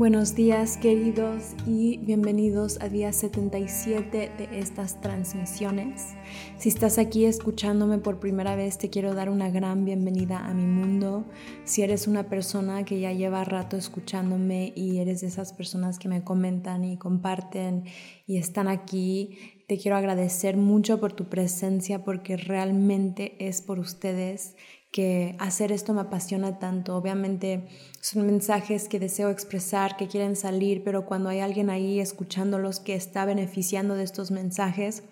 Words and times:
Buenos 0.00 0.34
días 0.34 0.78
queridos 0.78 1.52
y 1.66 1.98
bienvenidos 1.98 2.80
a 2.80 2.88
día 2.88 3.12
77 3.12 4.32
de 4.38 4.58
estas 4.58 4.98
transmisiones. 5.02 6.14
Si 6.56 6.70
estás 6.70 6.96
aquí 6.96 7.26
escuchándome 7.26 7.98
por 7.98 8.18
primera 8.18 8.56
vez, 8.56 8.78
te 8.78 8.88
quiero 8.88 9.12
dar 9.12 9.28
una 9.28 9.50
gran 9.50 9.84
bienvenida 9.84 10.38
a 10.38 10.54
mi 10.54 10.64
mundo. 10.64 11.26
Si 11.64 11.82
eres 11.82 12.06
una 12.06 12.30
persona 12.30 12.82
que 12.86 12.98
ya 12.98 13.12
lleva 13.12 13.44
rato 13.44 13.76
escuchándome 13.76 14.72
y 14.74 15.00
eres 15.00 15.20
de 15.20 15.26
esas 15.26 15.52
personas 15.52 15.98
que 15.98 16.08
me 16.08 16.24
comentan 16.24 16.82
y 16.82 16.96
comparten 16.96 17.84
y 18.26 18.38
están 18.38 18.68
aquí, 18.68 19.36
te 19.68 19.76
quiero 19.76 19.98
agradecer 19.98 20.56
mucho 20.56 20.98
por 20.98 21.12
tu 21.12 21.28
presencia 21.28 22.04
porque 22.04 22.38
realmente 22.38 23.36
es 23.38 23.60
por 23.60 23.78
ustedes 23.78 24.56
que 24.90 25.36
hacer 25.38 25.72
esto 25.72 25.94
me 25.94 26.00
apasiona 26.00 26.58
tanto. 26.58 26.96
Obviamente 26.96 27.68
son 28.00 28.26
mensajes 28.26 28.88
que 28.88 28.98
deseo 28.98 29.30
expresar, 29.30 29.96
que 29.96 30.08
quieren 30.08 30.36
salir, 30.36 30.82
pero 30.84 31.06
cuando 31.06 31.28
hay 31.28 31.40
alguien 31.40 31.70
ahí 31.70 32.00
escuchándolos 32.00 32.80
que 32.80 32.94
está 32.94 33.24
beneficiando 33.24 33.94
de 33.94 34.04
estos 34.04 34.30
mensajes, 34.30 35.04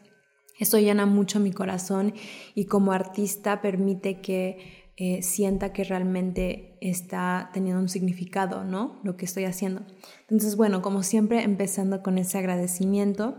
eso 0.58 0.78
llena 0.78 1.06
mucho 1.06 1.38
mi 1.38 1.52
corazón 1.52 2.14
y 2.54 2.64
como 2.64 2.92
artista 2.92 3.60
permite 3.60 4.20
que 4.20 4.88
eh, 4.96 5.22
sienta 5.22 5.72
que 5.72 5.84
realmente 5.84 6.76
está 6.80 7.50
teniendo 7.54 7.80
un 7.80 7.88
significado, 7.88 8.64
¿no? 8.64 8.98
Lo 9.04 9.16
que 9.16 9.26
estoy 9.26 9.44
haciendo. 9.44 9.82
Entonces, 10.22 10.56
bueno, 10.56 10.82
como 10.82 11.04
siempre, 11.04 11.44
empezando 11.44 12.02
con 12.02 12.18
ese 12.18 12.36
agradecimiento 12.38 13.36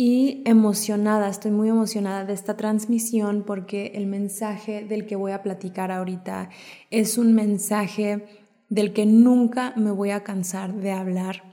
y 0.00 0.44
emocionada, 0.44 1.28
estoy 1.28 1.50
muy 1.50 1.70
emocionada 1.70 2.24
de 2.24 2.32
esta 2.32 2.56
transmisión 2.56 3.42
porque 3.44 3.90
el 3.96 4.06
mensaje 4.06 4.84
del 4.84 5.06
que 5.06 5.16
voy 5.16 5.32
a 5.32 5.42
platicar 5.42 5.90
ahorita 5.90 6.50
es 6.92 7.18
un 7.18 7.34
mensaje 7.34 8.24
del 8.68 8.92
que 8.92 9.06
nunca 9.06 9.72
me 9.74 9.90
voy 9.90 10.10
a 10.10 10.22
cansar 10.22 10.72
de 10.72 10.92
hablar 10.92 11.52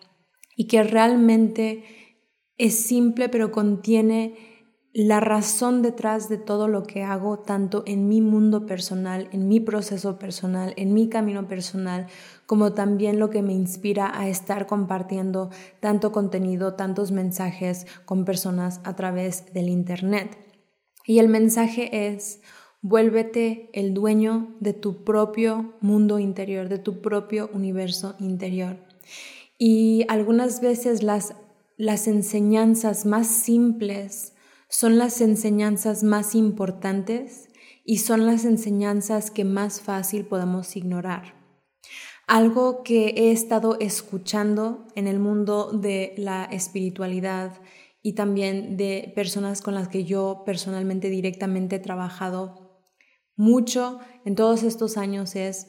y 0.55 0.67
que 0.67 0.83
realmente 0.83 1.85
es 2.59 2.75
simple 2.75 3.29
pero 3.29 3.51
contiene 3.51 4.35
la 4.95 5.19
razón 5.19 5.81
detrás 5.81 6.29
de 6.29 6.37
todo 6.37 6.69
lo 6.69 6.83
que 6.83 7.03
hago, 7.03 7.39
tanto 7.39 7.83
en 7.85 8.07
mi 8.07 8.21
mundo 8.21 8.65
personal, 8.65 9.27
en 9.33 9.49
mi 9.49 9.59
proceso 9.59 10.17
personal, 10.17 10.73
en 10.77 10.93
mi 10.93 11.09
camino 11.09 11.49
personal, 11.49 12.07
como 12.45 12.71
también 12.71 13.19
lo 13.19 13.29
que 13.29 13.41
me 13.41 13.51
inspira 13.51 14.17
a 14.17 14.29
estar 14.29 14.67
compartiendo 14.67 15.49
tanto 15.81 16.13
contenido, 16.13 16.75
tantos 16.75 17.11
mensajes 17.11 17.87
con 18.05 18.23
personas 18.23 18.79
a 18.85 18.95
través 18.95 19.51
del 19.53 19.67
Internet. 19.67 20.37
Y 21.05 21.19
el 21.19 21.27
mensaje 21.27 22.07
es, 22.07 22.39
vuélvete 22.81 23.69
el 23.73 23.93
dueño 23.93 24.55
de 24.61 24.71
tu 24.71 25.03
propio 25.03 25.73
mundo 25.81 26.19
interior, 26.19 26.69
de 26.69 26.79
tu 26.79 27.01
propio 27.01 27.49
universo 27.51 28.15
interior. 28.17 28.77
Y 29.57 30.05
algunas 30.07 30.61
veces 30.61 31.03
las, 31.03 31.35
las 31.75 32.07
enseñanzas 32.07 33.05
más 33.05 33.27
simples, 33.27 34.34
son 34.69 34.97
las 34.97 35.21
enseñanzas 35.21 36.03
más 36.03 36.35
importantes 36.35 37.49
y 37.83 37.99
son 37.99 38.25
las 38.25 38.45
enseñanzas 38.45 39.31
que 39.31 39.45
más 39.45 39.81
fácil 39.81 40.25
podemos 40.25 40.75
ignorar. 40.75 41.35
Algo 42.27 42.81
que 42.83 43.09
he 43.09 43.31
estado 43.31 43.77
escuchando 43.79 44.87
en 44.95 45.07
el 45.07 45.19
mundo 45.19 45.71
de 45.71 46.15
la 46.17 46.45
espiritualidad 46.45 47.61
y 48.01 48.13
también 48.13 48.77
de 48.77 49.11
personas 49.15 49.61
con 49.61 49.75
las 49.75 49.87
que 49.87 50.03
yo 50.03 50.43
personalmente 50.45 51.09
directamente 51.09 51.77
he 51.77 51.79
trabajado 51.79 52.65
mucho 53.35 53.99
en 54.25 54.35
todos 54.35 54.63
estos 54.63 54.97
años 54.97 55.35
es 55.35 55.67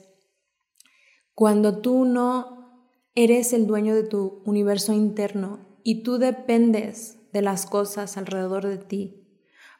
cuando 1.35 1.81
tú 1.81 2.05
no 2.05 2.83
eres 3.15 3.53
el 3.53 3.67
dueño 3.67 3.95
de 3.95 4.05
tu 4.05 4.43
universo 4.45 4.93
interno 4.93 5.79
y 5.83 6.03
tú 6.03 6.19
dependes 6.19 7.16
de 7.37 7.43
las 7.43 7.67
cosas 7.67 8.17
alrededor 8.17 8.67
de 8.67 8.79
ti 8.79 9.27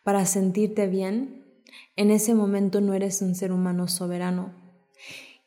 para 0.03 0.27
sentirte 0.27 0.87
bien, 0.87 1.45
en 1.97 2.11
ese 2.11 2.35
momento 2.35 2.81
no 2.81 2.95
eres 2.95 3.23
un 3.23 3.35
ser 3.35 3.51
humano 3.51 3.89
soberano. 3.89 4.55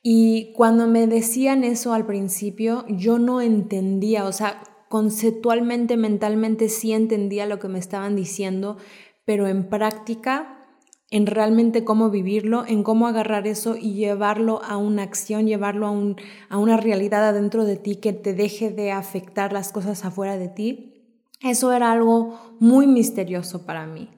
Y 0.02 0.53
cuando 0.53 0.88
me 0.88 1.08
decían 1.08 1.64
eso 1.64 1.94
al 1.94 2.06
principio, 2.06 2.86
yo 2.88 3.20
no 3.20 3.42
entendía, 3.42 4.25
o 4.25 4.31
sea, 4.31 4.62
conceptualmente, 4.90 5.97
mentalmente 5.97 6.68
sí 6.68 6.94
entendía 6.94 7.46
lo 7.46 7.59
que 7.59 7.68
me 7.68 7.80
estaban 7.80 8.16
diciendo, 8.16 8.78
pero 9.24 9.47
en 9.47 9.70
práctica, 9.70 10.66
en 11.12 11.28
realmente 11.28 11.84
cómo 11.84 12.09
vivirlo, 12.09 12.66
en 12.68 12.84
cómo 12.84 13.08
agarrar 13.08 13.46
eso 13.46 13.76
y 13.76 13.94
llevarlo 13.94 14.64
a 14.64 14.78
una 14.78 15.03
acción, 15.03 15.47
llevarlo 15.47 15.86
a, 15.86 15.91
un, 15.91 16.16
a 16.50 16.58
una 16.58 16.78
realidad 16.78 17.28
adentro 17.28 17.66
de 17.66 17.78
ti 17.78 17.97
que 17.97 18.14
te 18.14 18.34
deje 18.34 18.72
de 18.72 18.91
afectar 18.91 19.53
las 19.53 19.72
cosas 19.72 20.06
afuera 20.06 20.38
de 20.38 20.50
ti, 20.50 20.98
eso 21.41 21.72
era 21.72 21.91
algo 21.91 22.55
muy 22.59 22.88
misterioso 22.88 23.66
para 23.66 23.85
mí. 23.85 24.09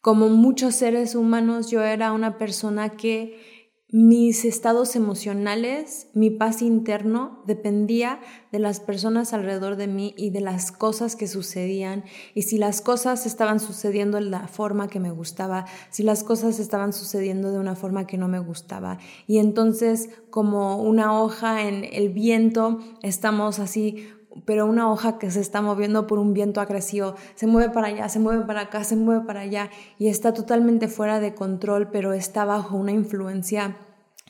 Como 0.00 0.28
muchos 0.28 0.76
seres 0.76 1.14
humanos, 1.14 1.70
yo 1.70 1.82
era 1.82 2.12
una 2.12 2.38
persona 2.38 2.90
que 2.90 3.58
mis 3.90 4.44
estados 4.44 4.96
emocionales, 4.96 6.08
mi 6.12 6.28
paz 6.28 6.60
interno 6.60 7.42
dependía 7.46 8.20
de 8.52 8.58
las 8.58 8.80
personas 8.80 9.32
alrededor 9.32 9.76
de 9.76 9.86
mí 9.86 10.14
y 10.18 10.28
de 10.28 10.42
las 10.42 10.72
cosas 10.72 11.16
que 11.16 11.26
sucedían. 11.26 12.04
Y 12.34 12.42
si 12.42 12.58
las 12.58 12.82
cosas 12.82 13.24
estaban 13.24 13.60
sucediendo 13.60 14.18
de 14.18 14.26
la 14.26 14.46
forma 14.46 14.88
que 14.88 15.00
me 15.00 15.10
gustaba, 15.10 15.64
si 15.88 16.02
las 16.02 16.22
cosas 16.22 16.58
estaban 16.58 16.92
sucediendo 16.92 17.50
de 17.50 17.58
una 17.58 17.76
forma 17.76 18.06
que 18.06 18.18
no 18.18 18.28
me 18.28 18.40
gustaba. 18.40 18.98
Y 19.26 19.38
entonces, 19.38 20.10
como 20.28 20.82
una 20.82 21.18
hoja 21.18 21.66
en 21.66 21.86
el 21.90 22.10
viento, 22.10 22.80
estamos 23.02 23.58
así 23.58 24.06
pero 24.44 24.66
una 24.66 24.90
hoja 24.90 25.18
que 25.18 25.30
se 25.30 25.40
está 25.40 25.62
moviendo 25.62 26.06
por 26.06 26.18
un 26.18 26.34
viento 26.34 26.60
agresivo, 26.60 27.14
se 27.34 27.46
mueve 27.46 27.72
para 27.72 27.88
allá, 27.88 28.08
se 28.08 28.18
mueve 28.18 28.44
para 28.44 28.62
acá, 28.62 28.84
se 28.84 28.96
mueve 28.96 29.24
para 29.26 29.40
allá 29.40 29.70
y 29.98 30.08
está 30.08 30.32
totalmente 30.32 30.88
fuera 30.88 31.20
de 31.20 31.34
control, 31.34 31.90
pero 31.90 32.12
está 32.12 32.44
bajo 32.44 32.76
una 32.76 32.92
influencia 32.92 33.76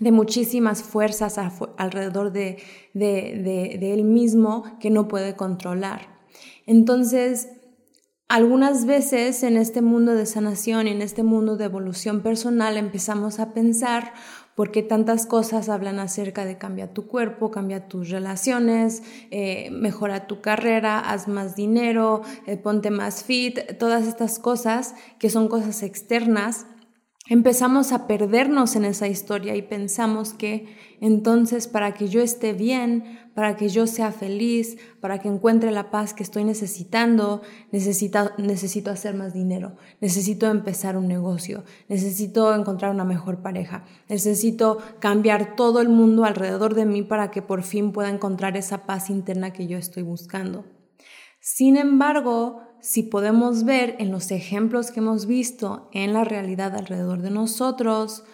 de 0.00 0.12
muchísimas 0.12 0.82
fuerzas 0.82 1.38
alrededor 1.76 2.32
de, 2.32 2.62
de, 2.94 3.92
él 3.92 4.04
mismo 4.04 4.64
que 4.80 4.90
no 4.90 5.08
puede 5.08 5.34
controlar. 5.34 6.18
Entonces, 6.66 7.48
algunas 8.28 8.84
veces 8.84 9.42
en 9.42 9.56
este 9.56 9.82
mundo 9.82 10.14
de 10.14 10.26
sanación 10.26 10.86
y 10.86 10.90
en 10.90 11.02
este 11.02 11.22
mundo 11.22 11.56
de 11.56 11.64
evolución 11.64 12.20
personal 12.20 12.76
empezamos 12.76 13.40
a 13.40 13.52
pensar 13.54 14.12
porque 14.58 14.82
tantas 14.82 15.24
cosas 15.24 15.68
hablan 15.68 16.00
acerca 16.00 16.44
de 16.44 16.58
cambia 16.58 16.92
tu 16.92 17.06
cuerpo, 17.06 17.52
cambia 17.52 17.86
tus 17.86 18.10
relaciones, 18.10 19.04
eh, 19.30 19.70
mejora 19.70 20.26
tu 20.26 20.40
carrera, 20.40 20.98
haz 20.98 21.28
más 21.28 21.54
dinero, 21.54 22.22
eh, 22.44 22.56
ponte 22.56 22.90
más 22.90 23.22
fit, 23.22 23.60
todas 23.78 24.08
estas 24.08 24.40
cosas 24.40 24.96
que 25.20 25.30
son 25.30 25.46
cosas 25.46 25.84
externas 25.84 26.66
empezamos 27.28 27.92
a 27.92 28.06
perdernos 28.06 28.74
en 28.74 28.84
esa 28.84 29.06
historia 29.06 29.54
y 29.54 29.62
pensamos 29.62 30.32
que 30.32 30.76
entonces 31.00 31.68
para 31.68 31.92
que 31.94 32.08
yo 32.08 32.20
esté 32.20 32.52
bien, 32.52 33.20
para 33.34 33.56
que 33.56 33.68
yo 33.68 33.86
sea 33.86 34.10
feliz, 34.10 34.78
para 35.00 35.18
que 35.18 35.28
encuentre 35.28 35.70
la 35.70 35.90
paz 35.90 36.14
que 36.14 36.22
estoy 36.22 36.42
necesitando, 36.42 37.42
necesito, 37.70 38.90
hacer 38.90 39.14
más 39.14 39.32
dinero, 39.32 39.76
necesito 40.00 40.50
empezar 40.50 40.96
un 40.96 41.06
negocio, 41.06 41.64
necesito 41.88 42.54
encontrar 42.54 42.90
una 42.90 43.04
mejor 43.04 43.42
pareja, 43.42 43.84
necesito 44.08 44.78
cambiar 44.98 45.54
todo 45.54 45.80
el 45.80 45.88
mundo 45.88 46.24
alrededor 46.24 46.74
de 46.74 46.86
mí 46.86 47.02
para 47.02 47.30
que 47.30 47.42
por 47.42 47.62
fin 47.62 47.92
pueda 47.92 48.08
encontrar 48.08 48.56
esa 48.56 48.86
paz 48.86 49.10
interna 49.10 49.52
que 49.52 49.66
yo 49.66 49.78
estoy 49.78 50.02
buscando. 50.02 50.64
Sin 51.40 51.76
embargo, 51.76 52.62
si 52.80 53.02
podemos 53.02 53.64
ver 53.64 53.96
en 53.98 54.10
los 54.10 54.30
ejemplos 54.30 54.90
que 54.90 55.00
hemos 55.00 55.26
visto 55.26 55.88
en 55.92 56.12
la 56.12 56.24
realidad 56.24 56.74
alrededor 56.74 57.22
de 57.22 57.30
nosotros, 57.30 58.24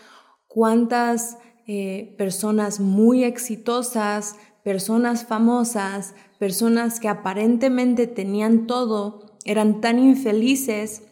cuántas 0.48 1.38
eh, 1.66 2.14
personas 2.18 2.80
muy 2.80 3.24
exitosas, 3.24 4.36
personas 4.62 5.26
famosas, 5.26 6.14
personas 6.38 7.00
que 7.00 7.08
aparentemente 7.08 8.06
tenían 8.06 8.66
todo, 8.66 9.38
eran 9.44 9.80
tan 9.80 9.98
infelices 9.98 11.02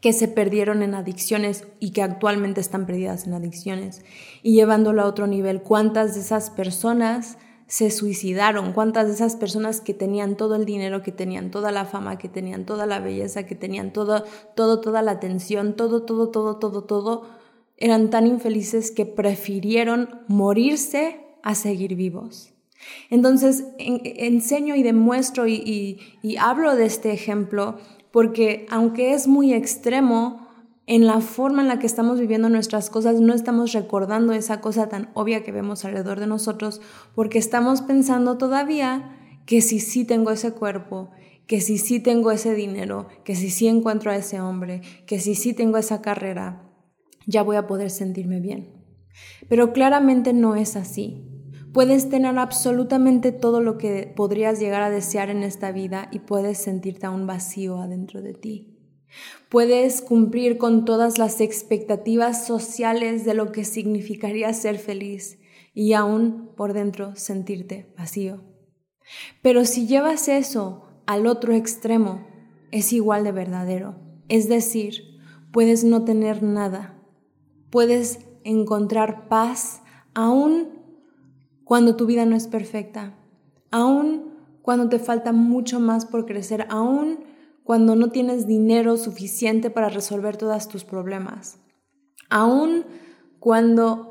que 0.00 0.12
se 0.12 0.28
perdieron 0.28 0.82
en 0.82 0.94
adicciones 0.94 1.66
y 1.78 1.90
que 1.90 2.02
actualmente 2.02 2.60
están 2.60 2.86
perdidas 2.86 3.26
en 3.26 3.34
adicciones. 3.34 4.02
Y 4.42 4.54
llevándolo 4.54 5.02
a 5.02 5.06
otro 5.06 5.26
nivel, 5.26 5.62
¿cuántas 5.62 6.14
de 6.14 6.20
esas 6.20 6.50
personas 6.50 7.36
se 7.70 7.92
suicidaron? 7.92 8.72
¿Cuántas 8.72 9.06
de 9.06 9.14
esas 9.14 9.36
personas 9.36 9.80
que 9.80 9.94
tenían 9.94 10.36
todo 10.36 10.56
el 10.56 10.64
dinero, 10.64 11.02
que 11.02 11.12
tenían 11.12 11.52
toda 11.52 11.70
la 11.70 11.84
fama, 11.84 12.18
que 12.18 12.28
tenían 12.28 12.66
toda 12.66 12.84
la 12.84 12.98
belleza, 12.98 13.46
que 13.46 13.54
tenían 13.54 13.92
todo, 13.92 14.24
todo, 14.56 14.80
toda 14.80 15.02
la 15.02 15.12
atención, 15.12 15.76
todo, 15.76 16.02
todo, 16.02 16.30
todo, 16.30 16.56
todo, 16.56 16.82
todo, 16.82 17.28
eran 17.76 18.10
tan 18.10 18.26
infelices 18.26 18.90
que 18.90 19.06
prefirieron 19.06 20.20
morirse 20.26 21.20
a 21.44 21.54
seguir 21.54 21.94
vivos? 21.94 22.52
Entonces, 23.08 23.64
enseño 23.78 24.74
y 24.74 24.82
demuestro 24.82 25.46
y 25.46 26.00
hablo 26.40 26.74
de 26.74 26.86
este 26.86 27.12
ejemplo 27.12 27.76
porque 28.10 28.66
aunque 28.68 29.12
es 29.12 29.28
muy 29.28 29.54
extremo, 29.54 30.49
en 30.90 31.06
la 31.06 31.20
forma 31.20 31.62
en 31.62 31.68
la 31.68 31.78
que 31.78 31.86
estamos 31.86 32.18
viviendo 32.18 32.48
nuestras 32.48 32.90
cosas, 32.90 33.20
no 33.20 33.32
estamos 33.32 33.72
recordando 33.72 34.32
esa 34.32 34.60
cosa 34.60 34.88
tan 34.88 35.08
obvia 35.14 35.44
que 35.44 35.52
vemos 35.52 35.84
alrededor 35.84 36.18
de 36.18 36.26
nosotros, 36.26 36.80
porque 37.14 37.38
estamos 37.38 37.80
pensando 37.80 38.38
todavía 38.38 39.16
que 39.46 39.60
si 39.60 39.78
sí 39.78 40.04
tengo 40.04 40.32
ese 40.32 40.50
cuerpo, 40.50 41.12
que 41.46 41.60
si 41.60 41.78
sí 41.78 42.00
tengo 42.00 42.32
ese 42.32 42.56
dinero, 42.56 43.06
que 43.22 43.36
si 43.36 43.50
sí 43.50 43.68
encuentro 43.68 44.10
a 44.10 44.16
ese 44.16 44.40
hombre, 44.40 44.80
que 45.06 45.20
si 45.20 45.36
sí 45.36 45.54
tengo 45.54 45.78
esa 45.78 46.02
carrera, 46.02 46.68
ya 47.24 47.44
voy 47.44 47.54
a 47.54 47.68
poder 47.68 47.90
sentirme 47.90 48.40
bien. 48.40 48.72
Pero 49.48 49.72
claramente 49.72 50.32
no 50.32 50.56
es 50.56 50.74
así. 50.74 51.24
Puedes 51.72 52.08
tener 52.08 52.36
absolutamente 52.36 53.30
todo 53.30 53.60
lo 53.60 53.78
que 53.78 54.12
podrías 54.16 54.58
llegar 54.58 54.82
a 54.82 54.90
desear 54.90 55.30
en 55.30 55.44
esta 55.44 55.70
vida 55.70 56.08
y 56.10 56.18
puedes 56.18 56.58
sentirte 56.58 57.06
aún 57.06 57.28
vacío 57.28 57.78
adentro 57.78 58.22
de 58.22 58.34
ti. 58.34 58.69
Puedes 59.48 60.00
cumplir 60.02 60.58
con 60.58 60.84
todas 60.84 61.18
las 61.18 61.40
expectativas 61.40 62.46
sociales 62.46 63.24
de 63.24 63.34
lo 63.34 63.52
que 63.52 63.64
significaría 63.64 64.52
ser 64.52 64.78
feliz 64.78 65.38
y 65.74 65.92
aún 65.92 66.50
por 66.56 66.72
dentro 66.72 67.14
sentirte 67.16 67.92
vacío. 67.96 68.42
Pero 69.42 69.64
si 69.64 69.86
llevas 69.86 70.28
eso 70.28 70.84
al 71.06 71.26
otro 71.26 71.52
extremo, 71.54 72.26
es 72.70 72.92
igual 72.92 73.24
de 73.24 73.32
verdadero. 73.32 73.96
Es 74.28 74.48
decir, 74.48 75.20
puedes 75.52 75.82
no 75.84 76.04
tener 76.04 76.42
nada. 76.42 76.96
Puedes 77.70 78.20
encontrar 78.44 79.28
paz 79.28 79.82
aún 80.14 80.80
cuando 81.64 81.96
tu 81.96 82.06
vida 82.06 82.26
no 82.26 82.36
es 82.36 82.48
perfecta, 82.48 83.16
aún 83.70 84.34
cuando 84.62 84.88
te 84.88 84.98
falta 84.98 85.32
mucho 85.32 85.80
más 85.80 86.04
por 86.04 86.26
crecer, 86.26 86.66
aún 86.68 87.20
cuando 87.64 87.96
no 87.96 88.10
tienes 88.10 88.46
dinero 88.46 88.96
suficiente 88.96 89.70
para 89.70 89.88
resolver 89.88 90.36
todos 90.36 90.68
tus 90.68 90.84
problemas, 90.84 91.58
aún 92.28 92.84
cuando 93.38 94.10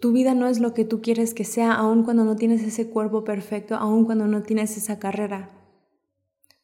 tu 0.00 0.12
vida 0.12 0.34
no 0.34 0.48
es 0.48 0.58
lo 0.58 0.74
que 0.74 0.84
tú 0.84 1.00
quieres 1.00 1.32
que 1.32 1.44
sea, 1.44 1.72
aún 1.72 2.02
cuando 2.02 2.24
no 2.24 2.34
tienes 2.34 2.62
ese 2.62 2.90
cuerpo 2.90 3.22
perfecto, 3.22 3.76
aún 3.76 4.04
cuando 4.04 4.26
no 4.26 4.42
tienes 4.42 4.76
esa 4.76 4.98
carrera. 4.98 5.50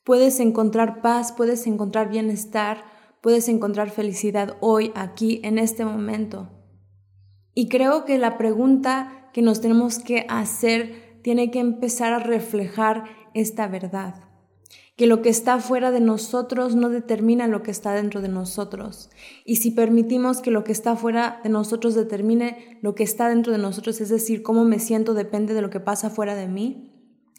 Puedes 0.03 0.41
encontrar 0.41 1.03
paz, 1.03 1.33
puedes 1.33 1.67
encontrar 1.67 2.11
bienestar, 2.11 2.83
puedes 3.23 3.49
encontrar 3.49 3.91
felicidad 3.91 4.57
hoy, 4.61 4.91
aquí, 4.97 5.41
en 5.45 5.59
este 5.59 5.85
momento. 5.85 6.51
Y 7.55 7.69
creo 7.69 8.05
que 8.05 8.19
la 8.19 8.39
pregunta 8.39 9.31
que 9.33 9.43
nos 9.43 9.61
tenemos 9.61 9.99
que 9.99 10.27
hacer 10.29 11.21
tiene 11.23 11.51
que 11.51 11.61
empezar 11.61 12.13
a 12.13 12.19
reflejar 12.19 13.05
esta 13.35 13.69
verdad. 13.69 14.28
Que 14.99 15.07
lo 15.07 15.23
que 15.23 15.31
está 15.31 15.59
fuera 15.61 15.91
de 15.91 16.01
nosotros 16.01 16.75
no 16.75 16.91
determina 16.91 17.47
lo 17.47 17.63
que 17.63 17.71
está 17.71 17.95
dentro 17.95 18.21
de 18.21 18.29
nosotros. 18.29 19.09
Y 19.47 19.57
si 19.57 19.71
permitimos 19.71 20.43
que 20.43 20.51
lo 20.51 20.63
que 20.63 20.73
está 20.73 20.95
fuera 20.95 21.41
de 21.43 21.49
nosotros 21.49 21.95
determine 21.95 22.79
lo 22.83 22.95
que 22.95 23.05
está 23.05 23.31
dentro 23.31 23.51
de 23.51 23.59
nosotros, 23.59 24.03
es 24.03 24.11
decir, 24.11 24.43
cómo 24.43 24.67
me 24.67 24.79
siento 24.79 25.15
depende 25.15 25.55
de 25.55 25.63
lo 25.63 25.71
que 25.71 25.81
pasa 25.81 26.11
fuera 26.11 26.35
de 26.35 26.49
mí, 26.49 26.93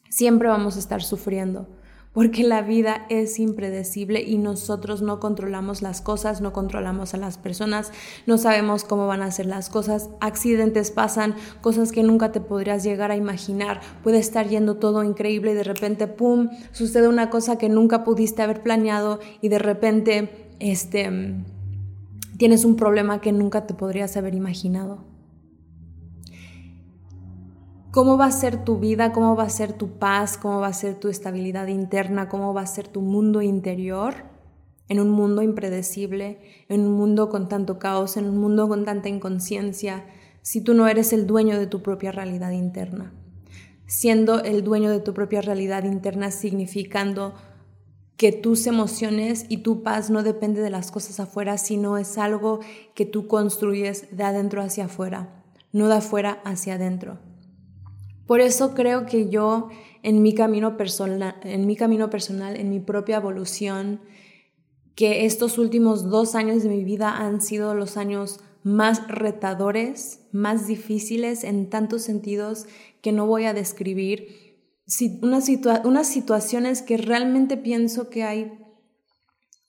siempre 0.10 0.50
vamos 0.50 0.76
a 0.76 0.80
estar 0.80 1.04
sufriendo 1.04 1.68
porque 2.20 2.44
la 2.44 2.62
vida 2.62 3.06
es 3.08 3.40
impredecible 3.40 4.22
y 4.22 4.40
nosotros 4.40 5.02
no 5.02 5.22
controlamos 5.22 5.82
las 5.82 6.02
cosas, 6.02 6.42
no 6.42 6.52
controlamos 6.52 7.14
a 7.14 7.18
las 7.18 7.38
personas, 7.38 7.94
no 8.26 8.38
sabemos 8.38 8.84
cómo 8.84 9.08
van 9.08 9.22
a 9.22 9.32
ser 9.32 9.46
las 9.46 9.70
cosas, 9.70 10.10
accidentes 10.20 10.92
pasan, 10.92 11.36
cosas 11.62 11.94
que 11.94 12.04
nunca 12.04 12.34
te 12.34 12.42
podrías 12.42 12.84
llegar 12.84 13.10
a 13.12 13.16
imaginar, 13.16 13.80
puede 14.04 14.18
estar 14.18 14.50
yendo 14.50 14.76
todo 14.76 15.06
increíble 15.06 15.52
y 15.52 15.54
de 15.54 15.64
repente, 15.64 16.08
¡pum!, 16.08 16.50
sucede 16.74 17.08
una 17.08 17.30
cosa 17.30 17.58
que 17.58 17.70
nunca 17.70 18.04
pudiste 18.04 18.42
haber 18.42 18.64
planeado 18.64 19.22
y 19.40 19.48
de 19.48 19.60
repente, 19.60 20.50
este, 20.60 21.36
tienes 22.36 22.66
un 22.66 22.76
problema 22.76 23.22
que 23.22 23.32
nunca 23.32 23.66
te 23.66 23.74
podrías 23.74 24.18
haber 24.18 24.36
imaginado 24.36 25.06
cómo 27.92 28.18
va 28.18 28.26
a 28.26 28.32
ser 28.32 28.64
tu 28.64 28.78
vida, 28.78 29.12
cómo 29.12 29.36
va 29.36 29.44
a 29.44 29.50
ser 29.50 29.74
tu 29.74 29.98
paz, 29.98 30.38
cómo 30.38 30.60
va 30.60 30.68
a 30.68 30.74
ser 30.74 30.96
tu 30.96 31.08
estabilidad 31.08 31.68
interna, 31.68 32.30
cómo 32.30 32.54
va 32.54 32.62
a 32.62 32.68
ser 32.68 32.88
tu 32.88 33.02
mundo 33.02 33.42
interior 33.42 34.26
en 34.88 35.00
un 35.00 35.12
mundo 35.12 35.42
impredecible, 35.42 36.40
en 36.68 36.82
un 36.82 36.94
mundo 36.94 37.30
con 37.30 37.48
tanto 37.48 37.78
caos, 37.78 38.18
en 38.18 38.26
un 38.26 38.38
mundo 38.38 38.68
con 38.68 38.86
tanta 38.86 39.08
inconsciencia, 39.08 40.06
si 40.42 40.62
tú 40.62 40.74
no 40.74 40.88
eres 40.88 41.14
el 41.14 41.28
dueño 41.28 41.60
de 41.60 41.68
tu 41.68 41.82
propia 41.82 42.12
realidad 42.12 42.52
interna. 42.52 43.14
Siendo 43.86 44.44
el 44.44 44.64
dueño 44.64 44.90
de 44.90 45.00
tu 45.00 45.14
propia 45.14 45.42
realidad 45.42 45.84
interna 45.84 46.32
significando 46.32 47.36
que 48.18 48.32
tus 48.32 48.68
emociones 48.68 49.46
y 49.48 49.58
tu 49.58 49.82
paz 49.82 50.10
no 50.10 50.24
depende 50.24 50.62
de 50.62 50.70
las 50.70 50.92
cosas 50.92 51.20
afuera, 51.20 51.58
sino 51.58 51.98
es 51.98 52.18
algo 52.18 52.60
que 52.94 53.06
tú 53.06 53.28
construyes 53.28 54.16
de 54.16 54.24
adentro 54.24 54.62
hacia 54.62 54.86
afuera, 54.86 55.44
no 55.72 55.88
de 55.88 55.96
afuera 55.96 56.42
hacia 56.44 56.76
adentro. 56.76 57.29
Por 58.30 58.42
eso 58.42 58.76
creo 58.76 59.08
que 59.08 59.28
yo 59.28 59.70
en 60.04 60.22
mi 60.22 60.36
camino 60.36 60.78
personal, 60.78 61.38
en 61.42 61.66
mi 61.66 61.76
camino 61.76 62.12
personal, 62.12 62.58
en 62.58 62.70
mi 62.70 62.80
propia 62.80 63.18
evolución, 63.18 64.02
que 64.94 65.26
estos 65.26 65.58
últimos 65.58 66.12
dos 66.12 66.36
años 66.36 66.62
de 66.62 66.70
mi 66.70 66.84
vida 66.84 67.10
han 67.10 67.42
sido 67.42 67.74
los 67.74 67.98
años 67.98 68.40
más 68.62 69.08
retadores, 69.08 70.28
más 70.32 70.68
difíciles 70.68 71.44
en 71.44 71.72
tantos 71.72 72.04
sentidos 72.04 72.68
que 73.02 73.12
no 73.12 73.26
voy 73.26 73.46
a 73.46 73.56
describir. 73.56 74.28
unas, 75.24 75.50
unas 75.84 76.08
situaciones 76.08 76.84
que 76.84 76.98
realmente 76.98 77.58
pienso 77.58 78.12
que 78.12 78.26
hay 78.26 78.52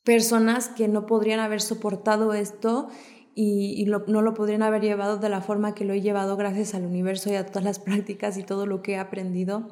personas 0.05 0.69
que 0.69 0.87
no 0.87 1.07
podrían 1.07 1.41
haber 1.41 1.63
soportado 1.63 2.35
esto 2.35 2.91
y, 3.43 3.87
no 3.87 4.21
lo 4.21 4.35
podrían 4.35 4.63
haber 4.63 4.83
llevado 4.83 5.17
de 5.17 5.31
la 5.31 5.41
forma 5.41 5.75
que 5.75 5.87
lo 5.87 5.95
he 5.95 6.03
llevado 6.03 6.37
gracias 6.37 6.75
al 6.75 6.85
universo 6.85 7.31
y 7.31 7.37
a 7.37 7.47
todas 7.47 7.65
las 7.65 7.79
prácticas 7.89 8.37
y 8.37 8.43
todo 8.43 8.67
lo 8.67 8.83
que 8.83 8.93
he 8.93 8.99
aprendido. 8.99 9.69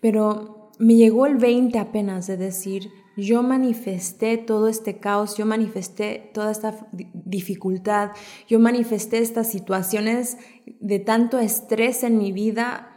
Pero 0.00 0.70
me 0.78 0.96
llegó 0.96 1.24
el 1.24 1.36
20 1.36 1.78
apenas 1.78 2.26
de 2.26 2.36
decir, 2.36 2.90
yo 3.16 3.42
manifesté 3.42 4.36
todo 4.36 4.68
este 4.68 4.98
caos, 4.98 5.38
yo 5.38 5.46
manifesté 5.46 6.30
toda 6.34 6.50
esta 6.50 6.88
dificultad, 6.92 8.10
yo 8.46 8.58
manifesté 8.58 9.18
estas 9.18 9.50
situaciones 9.50 10.36
de 10.80 10.98
tanto 10.98 11.38
estrés 11.38 12.02
en 12.02 12.18
mi 12.18 12.32
vida 12.32 12.92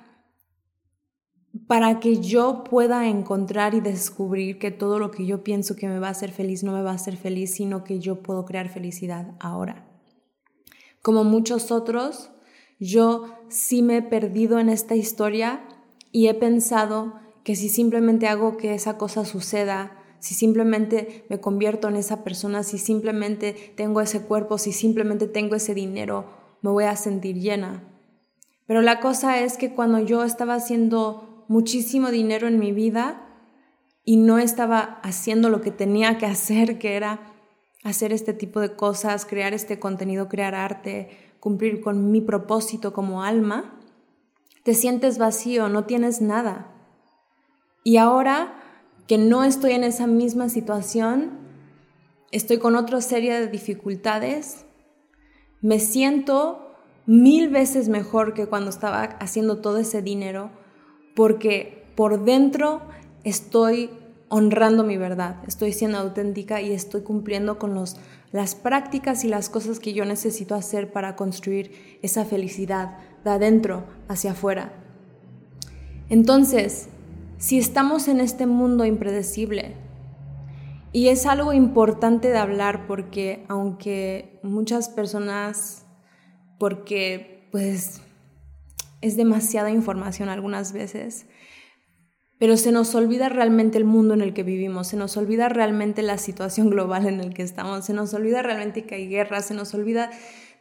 para 1.68 2.02
que 2.02 2.18
yo 2.18 2.66
pueda 2.66 3.08
encontrar 3.08 3.74
y 3.74 3.80
descubrir 3.80 4.60
que 4.60 4.72
todo 4.72 5.00
lo 5.00 5.12
que 5.12 5.26
yo 5.26 5.44
pienso 5.44 5.78
que 5.78 5.88
me 5.88 6.00
va 6.00 6.10
a 6.10 6.12
hacer 6.12 6.32
feliz 6.32 6.64
no 6.64 6.74
me 6.74 6.82
va 6.82 6.92
a 6.92 6.96
hacer 6.96 7.16
feliz, 7.16 7.54
sino 7.54 7.86
que 7.86 8.00
yo 8.00 8.22
puedo 8.22 8.44
crear 8.44 8.68
felicidad 8.68 9.36
ahora. 9.40 9.89
Como 11.02 11.24
muchos 11.24 11.72
otros, 11.72 12.32
yo 12.80 13.26
sí 13.50 13.82
me 13.82 13.98
he 13.98 14.02
perdido 14.02 14.60
en 14.60 14.70
esta 14.70 14.96
historia 14.96 15.62
y 16.12 16.28
he 16.28 16.34
pensado 16.34 17.14
que 17.44 17.56
si 17.56 17.70
simplemente 17.70 18.28
hago 18.28 18.58
que 18.58 18.74
esa 18.74 18.98
cosa 18.98 19.26
suceda, 19.26 19.98
si 20.20 20.36
simplemente 20.36 21.26
me 21.30 21.40
convierto 21.40 21.88
en 21.88 21.96
esa 21.96 22.24
persona, 22.24 22.64
si 22.64 22.78
simplemente 22.78 23.74
tengo 23.76 24.02
ese 24.02 24.22
cuerpo, 24.22 24.58
si 24.58 24.72
simplemente 24.72 25.28
tengo 25.28 25.56
ese 25.56 25.74
dinero, 25.74 26.26
me 26.62 26.70
voy 26.70 26.84
a 26.84 26.96
sentir 26.96 27.38
llena. 27.38 27.84
Pero 28.68 28.82
la 28.82 29.00
cosa 29.00 29.40
es 29.40 29.58
que 29.58 29.74
cuando 29.74 30.00
yo 30.00 30.24
estaba 30.24 30.56
haciendo 30.56 31.46
muchísimo 31.48 32.12
dinero 32.12 32.48
en 32.48 32.60
mi 32.60 32.72
vida 32.72 33.26
y 34.04 34.18
no 34.18 34.38
estaba 34.38 35.00
haciendo 35.02 35.50
lo 35.50 35.62
que 35.62 35.72
tenía 35.72 36.18
que 36.18 36.26
hacer, 36.26 36.78
que 36.78 36.96
era 36.96 37.29
hacer 37.84 38.12
este 38.14 38.34
tipo 38.34 38.60
de 38.60 38.76
cosas, 38.76 39.26
crear 39.26 39.54
este 39.54 39.80
contenido, 39.80 40.28
crear 40.28 40.56
arte, 40.56 41.10
cumplir 41.40 41.82
con 41.82 42.12
mi 42.12 42.22
propósito 42.22 42.94
como 42.94 43.24
alma, 43.24 43.80
te 44.64 44.74
sientes 44.74 45.18
vacío, 45.18 45.70
no 45.70 45.86
tienes 45.86 46.22
nada. 46.22 46.72
Y 47.84 47.98
ahora 47.98 48.54
que 49.08 49.18
no 49.18 49.44
estoy 49.44 49.72
en 49.72 49.84
esa 49.84 50.06
misma 50.06 50.50
situación, 50.50 51.32
estoy 52.32 52.60
con 52.60 52.76
otra 52.76 53.02
serie 53.02 53.40
de 53.40 53.48
dificultades, 53.48 54.66
me 55.62 55.80
siento 55.80 56.76
mil 57.06 57.50
veces 57.50 57.90
mejor 57.90 58.34
que 58.34 58.48
cuando 58.48 58.70
estaba 58.70 59.02
haciendo 59.04 59.62
todo 59.62 59.78
ese 59.78 60.02
dinero, 60.02 60.52
porque 61.16 61.88
por 61.96 62.24
dentro 62.24 62.82
estoy 63.24 63.90
honrando 64.30 64.84
mi 64.84 64.98
verdad, 64.98 65.38
estoy 65.48 65.74
siendo 65.74 65.98
auténtica 65.98 66.62
y 66.62 66.72
estoy 66.72 67.02
cumpliendo 67.02 67.60
con 67.60 67.74
los, 67.74 67.98
las 68.32 68.56
prácticas 68.56 69.24
y 69.24 69.28
las 69.28 69.50
cosas 69.50 69.80
que 69.80 69.94
yo 69.94 70.06
necesito 70.06 70.56
hacer 70.56 70.92
para 70.92 71.16
construir 71.16 72.00
esa 72.02 72.26
felicidad 72.26 72.98
de 73.24 73.32
adentro 73.32 73.86
hacia 74.08 74.32
afuera. 74.32 74.74
Entonces, 76.10 76.90
si 77.38 77.58
estamos 77.58 78.08
en 78.08 78.20
este 78.20 78.46
mundo 78.46 78.86
impredecible, 78.86 79.76
y 80.92 81.10
es 81.10 81.26
algo 81.26 81.54
importante 81.54 82.30
de 82.30 82.38
hablar 82.38 82.88
porque 82.88 83.46
aunque 83.48 84.40
muchas 84.42 84.90
personas, 84.90 85.86
porque 86.58 87.48
pues 87.52 88.02
es 89.02 89.16
demasiada 89.16 89.70
información 89.70 90.30
algunas 90.30 90.74
veces, 90.74 91.28
pero 92.40 92.58
se 92.58 92.72
nos 92.72 92.96
olvida 92.96 93.30
realmente 93.30 93.78
el 93.78 93.86
mundo 93.86 94.16
en 94.16 94.22
el 94.22 94.34
que 94.34 94.44
vivimos, 94.44 94.88
se 94.88 94.98
nos 94.98 95.16
olvida 95.18 95.50
realmente 95.50 96.02
la 96.02 96.18
situación 96.18 96.70
global 96.72 97.06
en 97.06 97.20
la 97.20 97.30
que 97.30 97.44
estamos, 97.44 97.86
se 97.86 97.94
nos 97.94 98.14
olvida 98.16 98.42
realmente 98.42 98.86
que 98.86 98.96
hay 98.96 99.08
guerra, 99.08 99.42
se 99.42 99.54
nos 99.54 99.74
olvida 99.76 100.10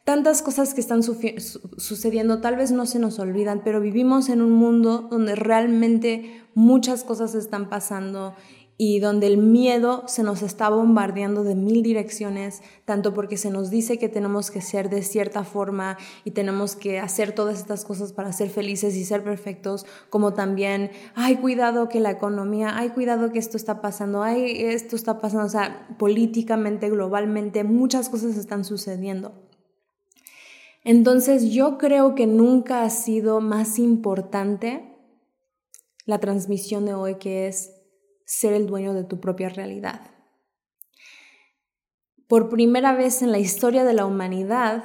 tantas 0.05 0.41
cosas 0.41 0.73
que 0.73 0.81
están 0.81 1.03
sucediendo, 1.03 2.41
tal 2.41 2.57
vez 2.57 2.73
no 2.73 2.87
se 2.87 2.99
nos 2.99 3.19
olvidan, 3.19 3.61
pero 3.63 3.79
vivimos 3.81 4.31
en 4.31 4.41
un 4.41 4.53
mundo 4.53 5.07
donde 5.11 5.35
realmente 5.35 6.43
muchas 6.55 7.05
cosas 7.05 7.35
están 7.35 7.69
pasando 7.69 8.35
y 8.81 9.01
donde 9.01 9.27
el 9.27 9.39
miedo 9.39 10.05
se 10.07 10.23
nos 10.23 10.43
está 10.43 10.69
bombardeando 10.69 11.43
de 11.43 11.57
mil 11.57 11.83
direcciones, 11.83 12.63
tanto 12.85 13.13
porque 13.13 13.37
se 13.37 13.51
nos 13.51 13.71
dice 13.71 13.99
que 13.99 14.09
tenemos 14.09 14.53
que 14.53 14.61
ser 14.61 14.89
de 14.89 15.03
cierta 15.03 15.43
forma 15.43 15.99
y 16.23 16.31
tenemos 16.31 16.77
que 16.77 17.01
hacer 17.01 17.33
todas 17.33 17.59
estas 17.59 17.85
cosas 17.85 18.13
para 18.13 18.33
ser 18.33 18.51
felices 18.51 18.95
y 18.95 19.05
ser 19.05 19.25
perfectos, 19.25 19.85
como 20.11 20.33
también, 20.33 20.93
ay, 21.17 21.39
cuidado 21.39 21.89
que 21.89 21.99
la 21.99 22.13
economía, 22.13 22.79
ay, 22.79 22.91
cuidado 22.91 23.33
que 23.33 23.41
esto 23.41 23.57
está 23.57 23.83
pasando, 23.83 24.23
ay, 24.23 24.65
esto 24.67 24.95
está 24.95 25.21
pasando, 25.21 25.47
o 25.47 25.51
sea, 25.51 25.89
políticamente, 25.99 26.89
globalmente, 26.89 27.65
muchas 27.65 28.09
cosas 28.09 28.37
están 28.37 28.65
sucediendo. 28.65 29.33
Entonces 30.85 31.51
yo 31.51 31.79
creo 31.79 32.15
que 32.15 32.29
nunca 32.29 32.83
ha 32.83 32.91
sido 32.91 33.41
más 33.41 33.81
importante 33.81 34.95
la 36.07 36.21
transmisión 36.21 36.87
de 36.87 36.95
hoy 36.95 37.17
que 37.17 37.49
es 37.49 37.78
ser 38.29 38.53
el 38.53 38.67
dueño 38.67 38.93
de 38.93 39.05
tu 39.05 39.21
propia 39.21 39.49
realidad. 39.49 40.03
Por 42.29 42.51
primera 42.51 42.93
vez 42.95 43.23
en 43.23 43.33
la 43.33 43.39
historia 43.39 43.85
de 43.85 43.95
la 43.95 44.05
humanidad, 44.05 44.85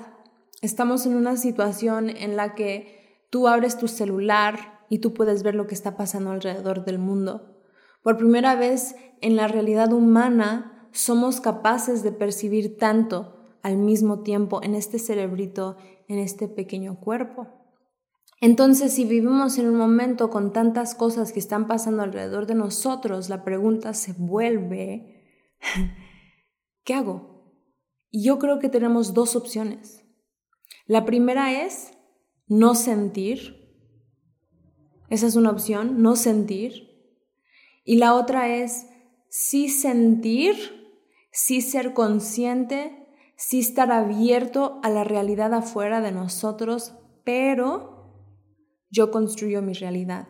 estamos 0.62 1.06
en 1.06 1.14
una 1.18 1.36
situación 1.36 2.10
en 2.10 2.38
la 2.38 2.56
que 2.56 3.28
tú 3.30 3.50
abres 3.50 3.78
tu 3.78 3.90
celular 3.90 4.86
y 4.88 5.00
tú 5.00 5.14
puedes 5.14 5.44
ver 5.44 5.56
lo 5.56 5.68
que 5.68 5.76
está 5.76 5.98
pasando 5.98 6.32
alrededor 6.32 6.86
del 6.86 7.00
mundo. 7.00 7.60
Por 8.02 8.16
primera 8.16 8.56
vez 8.56 8.96
en 9.20 9.36
la 9.36 9.50
realidad 9.50 9.92
humana 9.92 10.88
somos 10.94 11.42
capaces 11.42 12.02
de 12.02 12.14
percibir 12.14 12.78
tanto 12.78 13.36
al 13.62 13.76
mismo 13.76 14.24
tiempo 14.24 14.64
en 14.64 14.74
este 14.74 15.00
cerebrito, 15.00 15.76
en 16.08 16.18
este 16.18 16.48
pequeño 16.48 17.02
cuerpo. 17.02 17.63
Entonces, 18.44 18.92
si 18.92 19.06
vivimos 19.06 19.58
en 19.58 19.70
un 19.70 19.78
momento 19.78 20.30
con 20.30 20.52
tantas 20.52 20.96
cosas 20.96 21.32
que 21.32 21.40
están 21.40 21.66
pasando 21.66 22.04
alrededor 22.04 22.46
de 22.46 22.56
nosotros, 22.56 23.30
la 23.30 23.46
pregunta 23.46 23.94
se 23.94 24.12
vuelve, 24.12 25.56
¿qué 26.84 26.94
hago? 26.94 27.54
Y 28.12 28.26
yo 28.26 28.40
creo 28.40 28.60
que 28.60 28.68
tenemos 28.68 29.14
dos 29.14 29.38
opciones. 29.38 30.04
La 30.88 31.06
primera 31.06 31.64
es 31.64 31.98
no 32.46 32.76
sentir. 32.76 33.80
Esa 35.08 35.28
es 35.28 35.38
una 35.38 35.50
opción, 35.50 36.02
no 36.02 36.18
sentir. 36.18 37.16
Y 37.86 37.96
la 37.96 38.14
otra 38.14 38.50
es 38.50 38.88
sí 39.30 39.70
sentir, 39.70 40.58
sí 41.32 41.62
ser 41.62 41.94
consciente, 41.94 43.08
sí 43.38 43.60
estar 43.60 43.90
abierto 43.94 44.82
a 44.84 44.90
la 44.90 45.06
realidad 45.06 45.54
afuera 45.54 46.02
de 46.02 46.12
nosotros, 46.12 46.94
pero 47.24 47.94
yo 48.94 49.10
construyo 49.10 49.62
mi 49.62 49.74
realidad 49.74 50.28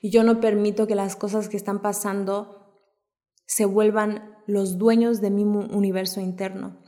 y 0.00 0.10
yo 0.10 0.22
no 0.22 0.40
permito 0.40 0.86
que 0.86 0.94
las 0.94 1.16
cosas 1.16 1.48
que 1.48 1.56
están 1.56 1.82
pasando 1.82 2.80
se 3.46 3.64
vuelvan 3.64 4.36
los 4.46 4.78
dueños 4.78 5.20
de 5.20 5.30
mi 5.30 5.42
universo 5.42 6.20
interno. 6.20 6.80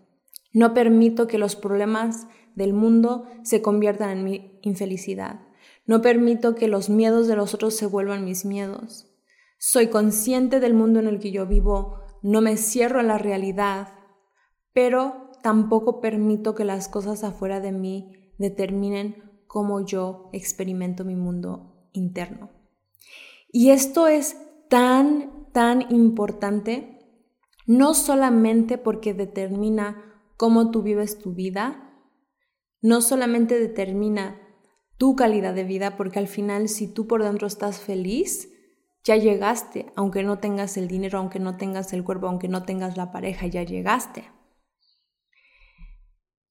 No 0.52 0.72
permito 0.72 1.26
que 1.26 1.38
los 1.38 1.56
problemas 1.56 2.28
del 2.54 2.72
mundo 2.72 3.26
se 3.42 3.60
conviertan 3.60 4.10
en 4.10 4.24
mi 4.24 4.58
infelicidad. 4.62 5.40
No 5.84 6.00
permito 6.00 6.54
que 6.54 6.68
los 6.68 6.88
miedos 6.88 7.26
de 7.26 7.36
los 7.36 7.54
otros 7.54 7.74
se 7.74 7.86
vuelvan 7.86 8.24
mis 8.24 8.44
miedos. 8.44 9.12
Soy 9.58 9.88
consciente 9.88 10.60
del 10.60 10.74
mundo 10.74 11.00
en 11.00 11.08
el 11.08 11.18
que 11.18 11.32
yo 11.32 11.46
vivo, 11.46 12.00
no 12.22 12.40
me 12.40 12.56
cierro 12.56 13.00
a 13.00 13.02
la 13.02 13.18
realidad, 13.18 13.88
pero 14.72 15.32
tampoco 15.42 16.00
permito 16.00 16.54
que 16.54 16.64
las 16.64 16.88
cosas 16.88 17.24
afuera 17.24 17.60
de 17.60 17.72
mí 17.72 18.32
determinen 18.38 19.26
cómo 19.46 19.84
yo 19.84 20.30
experimento 20.32 21.04
mi 21.04 21.16
mundo 21.16 21.88
interno. 21.92 22.50
Y 23.50 23.70
esto 23.70 24.06
es 24.06 24.36
tan, 24.68 25.48
tan 25.52 25.90
importante, 25.92 26.98
no 27.66 27.94
solamente 27.94 28.78
porque 28.78 29.14
determina 29.14 30.22
cómo 30.36 30.70
tú 30.70 30.82
vives 30.82 31.18
tu 31.18 31.32
vida, 31.32 31.94
no 32.82 33.00
solamente 33.00 33.58
determina 33.58 34.40
tu 34.98 35.16
calidad 35.16 35.54
de 35.54 35.64
vida, 35.64 35.96
porque 35.96 36.18
al 36.18 36.28
final 36.28 36.68
si 36.68 36.92
tú 36.92 37.06
por 37.06 37.22
dentro 37.22 37.46
estás 37.46 37.80
feliz, 37.80 38.52
ya 39.04 39.16
llegaste, 39.16 39.86
aunque 39.94 40.22
no 40.22 40.38
tengas 40.38 40.76
el 40.76 40.88
dinero, 40.88 41.18
aunque 41.18 41.38
no 41.38 41.56
tengas 41.56 41.92
el 41.92 42.02
cuerpo, 42.02 42.26
aunque 42.26 42.48
no 42.48 42.64
tengas 42.64 42.96
la 42.96 43.12
pareja, 43.12 43.46
ya 43.46 43.62
llegaste. 43.62 44.24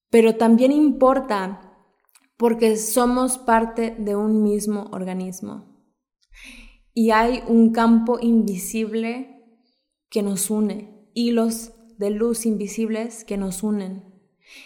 Pero 0.09 0.37
también 0.37 0.71
importa 0.71 1.64
porque 2.37 2.77
somos 2.77 3.37
parte 3.37 3.95
de 3.97 4.15
un 4.15 4.43
mismo 4.43 4.89
organismo. 4.91 5.65
Y 6.93 7.11
hay 7.11 7.43
un 7.47 7.71
campo 7.71 8.19
invisible 8.21 9.43
que 10.09 10.21
nos 10.21 10.49
une, 10.49 11.09
hilos 11.13 11.73
de 11.97 12.09
luz 12.09 12.45
invisibles 12.45 13.23
que 13.23 13.37
nos 13.37 13.63
unen. 13.63 14.15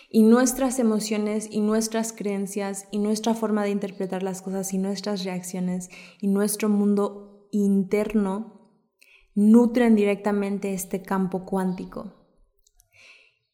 Y 0.09 0.23
nuestras 0.23 0.77
emociones 0.79 1.47
y 1.49 1.61
nuestras 1.61 2.11
creencias 2.11 2.88
y 2.91 2.99
nuestra 2.99 3.33
forma 3.33 3.63
de 3.63 3.69
interpretar 3.69 4.23
las 4.23 4.41
cosas 4.41 4.73
y 4.73 4.77
nuestras 4.77 5.23
reacciones 5.23 5.89
y 6.19 6.27
nuestro 6.27 6.69
mundo 6.69 7.47
interno 7.51 8.75
nutren 9.35 9.95
directamente 9.95 10.73
este 10.73 11.01
campo 11.01 11.45
cuántico. 11.45 12.18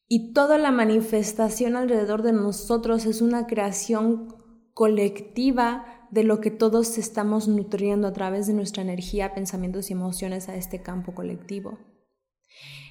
Y 0.07 0.33
toda 0.33 0.57
la 0.57 0.71
manifestación 0.71 1.75
alrededor 1.75 2.21
de 2.21 2.33
nosotros 2.33 3.05
es 3.05 3.21
una 3.21 3.47
creación 3.47 4.35
colectiva 4.73 6.07
de 6.11 6.23
lo 6.23 6.41
que 6.41 6.51
todos 6.51 6.97
estamos 6.97 7.47
nutriendo 7.47 8.07
a 8.07 8.13
través 8.13 8.45
de 8.45 8.53
nuestra 8.53 8.83
energía, 8.83 9.33
pensamientos 9.33 9.89
y 9.89 9.93
emociones 9.93 10.47
a 10.47 10.55
este 10.55 10.81
campo 10.81 11.15
colectivo. 11.15 11.79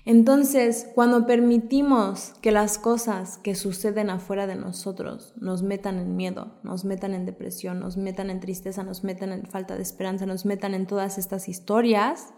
Entonces, 0.07 0.91
cuando 0.95 1.27
permitimos 1.27 2.35
que 2.43 2.53
las 2.53 2.77
cosas 2.77 3.39
que 3.39 3.55
suceden 3.55 4.11
afuera 4.11 4.47
de 4.47 4.57
nosotros 4.57 5.33
nos 5.37 5.63
metan 5.63 5.99
en 5.99 6.17
miedo, 6.17 6.61
nos 6.63 6.85
metan 6.85 7.15
en 7.15 7.25
depresión, 7.25 7.81
nos 7.81 7.97
metan 7.97 8.29
en 8.29 8.41
tristeza, 8.41 8.83
nos 8.83 9.03
metan 9.03 9.33
en 9.33 9.47
falta 9.47 9.77
de 9.77 9.83
esperanza, 9.83 10.27
nos 10.27 10.45
metan 10.45 10.75
en 10.75 10.87
todas 10.87 11.17
estas 11.17 11.49
historias, 11.49 12.35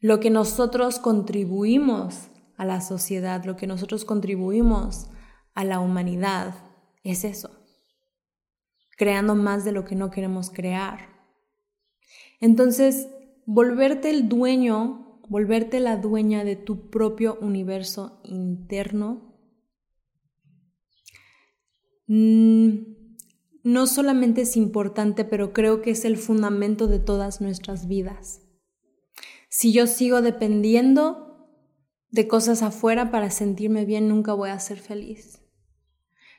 lo 0.00 0.20
que 0.20 0.30
nosotros 0.30 0.98
contribuimos 0.98 2.30
a 2.56 2.64
la 2.64 2.80
sociedad, 2.80 3.44
lo 3.44 3.56
que 3.56 3.66
nosotros 3.66 4.04
contribuimos 4.04 5.08
a 5.54 5.64
la 5.64 5.80
humanidad 5.80 6.54
es 7.02 7.24
eso, 7.24 7.50
creando 8.96 9.34
más 9.34 9.64
de 9.64 9.72
lo 9.72 9.84
que 9.84 9.94
no 9.94 10.10
queremos 10.10 10.50
crear. 10.50 11.08
Entonces, 12.40 13.08
volverte 13.46 14.10
el 14.10 14.28
dueño, 14.28 15.20
volverte 15.28 15.80
la 15.80 15.96
dueña 15.96 16.44
de 16.44 16.56
tu 16.56 16.90
propio 16.90 17.38
universo 17.40 18.20
interno, 18.24 19.34
mm, 22.06 22.96
no 23.64 23.86
solamente 23.86 24.42
es 24.42 24.56
importante, 24.56 25.24
pero 25.24 25.52
creo 25.52 25.82
que 25.82 25.90
es 25.90 26.04
el 26.04 26.16
fundamento 26.16 26.86
de 26.86 27.00
todas 27.00 27.40
nuestras 27.40 27.88
vidas. 27.88 28.42
Si 29.48 29.72
yo 29.72 29.86
sigo 29.86 30.22
dependiendo 30.22 31.26
de 32.10 32.28
cosas 32.28 32.62
afuera 32.62 33.10
para 33.10 33.30
sentirme 33.30 33.84
bien, 33.84 34.08
nunca 34.08 34.32
voy 34.32 34.50
a 34.50 34.58
ser 34.58 34.78
feliz. 34.78 35.42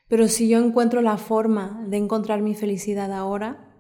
Pero 0.08 0.28
si 0.28 0.48
yo 0.48 0.60
encuentro 0.60 1.02
la 1.02 1.18
forma 1.18 1.86
de 1.88 1.98
encontrar 1.98 2.42
mi 2.42 2.56
felicidad 2.56 3.12
ahora, 3.12 3.76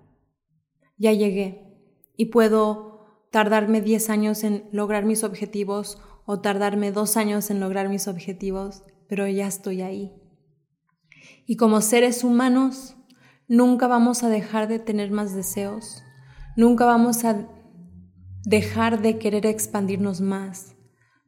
ya 0.97 1.13
llegué 1.13 1.77
y 2.17 2.25
puedo 2.25 3.27
tardarme 3.31 3.81
10 3.81 4.09
años 4.09 4.43
en 4.43 4.67
lograr 4.71 5.05
mis 5.05 5.23
objetivos 5.23 6.01
o 6.25 6.41
tardarme 6.41 6.91
dos 6.91 7.15
años 7.15 7.49
en 7.49 7.59
lograr 7.59 7.87
mis 7.87 8.07
objetivos, 8.07 8.83
pero 9.07 9.27
ya 9.27 9.47
estoy 9.47 9.81
ahí. 9.81 10.11
Y 11.45 11.55
como 11.55 11.81
seres 11.81 12.23
humanos, 12.23 12.97
nunca 13.47 13.87
vamos 13.87 14.23
a 14.23 14.29
dejar 14.29 14.67
de 14.67 14.79
tener 14.79 15.11
más 15.11 15.33
deseos, 15.33 16.03
nunca 16.57 16.85
vamos 16.85 17.23
a 17.23 17.47
dejar 18.43 19.01
de 19.01 19.17
querer 19.17 19.45
expandirnos 19.45 20.19
más. 20.19 20.76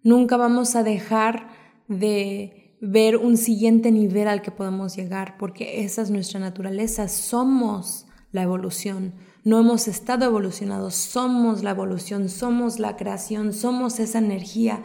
Nunca 0.09 0.37
vamos 0.37 0.75
a 0.75 0.81
dejar 0.81 1.49
de 1.87 2.73
ver 2.81 3.15
un 3.15 3.37
siguiente 3.37 3.91
nivel 3.91 4.27
al 4.27 4.41
que 4.41 4.49
podemos 4.49 4.95
llegar, 4.95 5.37
porque 5.37 5.83
esa 5.83 6.01
es 6.01 6.09
nuestra 6.09 6.39
naturaleza. 6.39 7.07
Somos 7.07 8.07
la 8.31 8.41
evolución. 8.41 9.13
No 9.43 9.59
hemos 9.59 9.87
estado 9.87 10.25
evolucionados, 10.25 10.95
somos 10.95 11.61
la 11.61 11.69
evolución, 11.69 12.27
somos 12.27 12.79
la 12.79 12.97
creación, 12.97 13.53
somos 13.53 13.99
esa 13.99 14.17
energía 14.17 14.81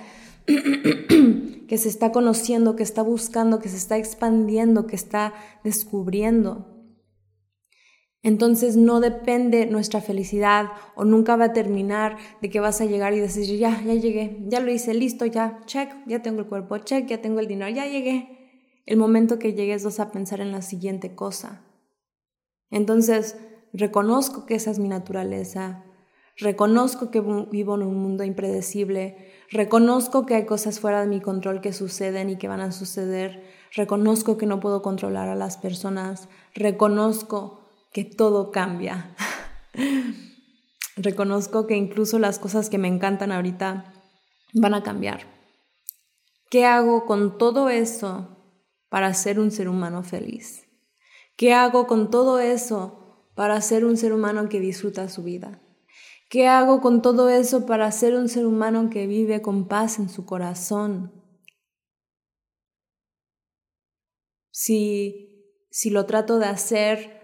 que 0.46 1.78
se 1.78 1.88
está 1.88 2.12
conociendo, 2.12 2.76
que 2.76 2.82
está 2.82 3.00
buscando, 3.00 3.60
que 3.60 3.70
se 3.70 3.78
está 3.78 3.96
expandiendo, 3.96 4.86
que 4.86 4.96
está 4.96 5.32
descubriendo. 5.64 6.73
Entonces 8.24 8.74
no 8.76 9.00
depende 9.00 9.66
nuestra 9.66 10.00
felicidad 10.00 10.70
o 10.96 11.04
nunca 11.04 11.36
va 11.36 11.44
a 11.44 11.52
terminar 11.52 12.16
de 12.40 12.48
que 12.48 12.58
vas 12.58 12.80
a 12.80 12.86
llegar 12.86 13.12
y 13.12 13.20
decir, 13.20 13.44
ya, 13.58 13.82
ya 13.84 13.92
llegué, 13.92 14.38
ya 14.48 14.60
lo 14.60 14.72
hice, 14.72 14.94
listo, 14.94 15.26
ya, 15.26 15.60
check, 15.66 15.90
ya 16.06 16.22
tengo 16.22 16.40
el 16.40 16.46
cuerpo, 16.46 16.78
check, 16.78 17.06
ya 17.06 17.20
tengo 17.20 17.40
el 17.40 17.46
dinero, 17.46 17.70
ya 17.70 17.86
llegué. 17.86 18.80
El 18.86 18.96
momento 18.96 19.38
que 19.38 19.52
llegues 19.52 19.84
vas 19.84 20.00
a 20.00 20.10
pensar 20.10 20.40
en 20.40 20.52
la 20.52 20.62
siguiente 20.62 21.14
cosa. 21.14 21.66
Entonces, 22.70 23.36
reconozco 23.74 24.46
que 24.46 24.54
esa 24.54 24.70
es 24.70 24.78
mi 24.78 24.88
naturaleza, 24.88 25.84
reconozco 26.38 27.10
que 27.10 27.20
vivo 27.20 27.74
en 27.74 27.82
un 27.82 27.96
mundo 27.96 28.24
impredecible, 28.24 29.18
reconozco 29.50 30.24
que 30.24 30.34
hay 30.34 30.46
cosas 30.46 30.80
fuera 30.80 31.02
de 31.02 31.08
mi 31.08 31.20
control 31.20 31.60
que 31.60 31.74
suceden 31.74 32.30
y 32.30 32.38
que 32.38 32.48
van 32.48 32.62
a 32.62 32.72
suceder, 32.72 33.44
reconozco 33.74 34.38
que 34.38 34.46
no 34.46 34.60
puedo 34.60 34.80
controlar 34.80 35.28
a 35.28 35.36
las 35.36 35.58
personas, 35.58 36.30
reconozco 36.54 37.63
que 37.94 38.04
todo 38.04 38.50
cambia. 38.50 39.14
Reconozco 40.96 41.68
que 41.68 41.76
incluso 41.76 42.18
las 42.18 42.40
cosas 42.40 42.68
que 42.68 42.76
me 42.76 42.88
encantan 42.88 43.30
ahorita 43.30 43.94
van 44.52 44.74
a 44.74 44.82
cambiar. 44.82 45.20
¿Qué 46.50 46.66
hago 46.66 47.06
con 47.06 47.38
todo 47.38 47.68
eso 47.70 48.36
para 48.88 49.14
ser 49.14 49.38
un 49.38 49.52
ser 49.52 49.68
humano 49.68 50.02
feliz? 50.02 50.66
¿Qué 51.36 51.54
hago 51.54 51.86
con 51.86 52.10
todo 52.10 52.40
eso 52.40 53.30
para 53.36 53.60
ser 53.60 53.84
un 53.84 53.96
ser 53.96 54.12
humano 54.12 54.48
que 54.48 54.58
disfruta 54.58 55.08
su 55.08 55.22
vida? 55.22 55.62
¿Qué 56.28 56.48
hago 56.48 56.80
con 56.80 57.00
todo 57.00 57.28
eso 57.28 57.64
para 57.64 57.90
ser 57.92 58.16
un 58.16 58.28
ser 58.28 58.44
humano 58.44 58.90
que 58.90 59.06
vive 59.06 59.40
con 59.40 59.68
paz 59.68 60.00
en 60.00 60.08
su 60.08 60.26
corazón? 60.26 61.12
Si, 64.50 65.68
si 65.70 65.90
lo 65.90 66.06
trato 66.06 66.40
de 66.40 66.46
hacer 66.46 67.23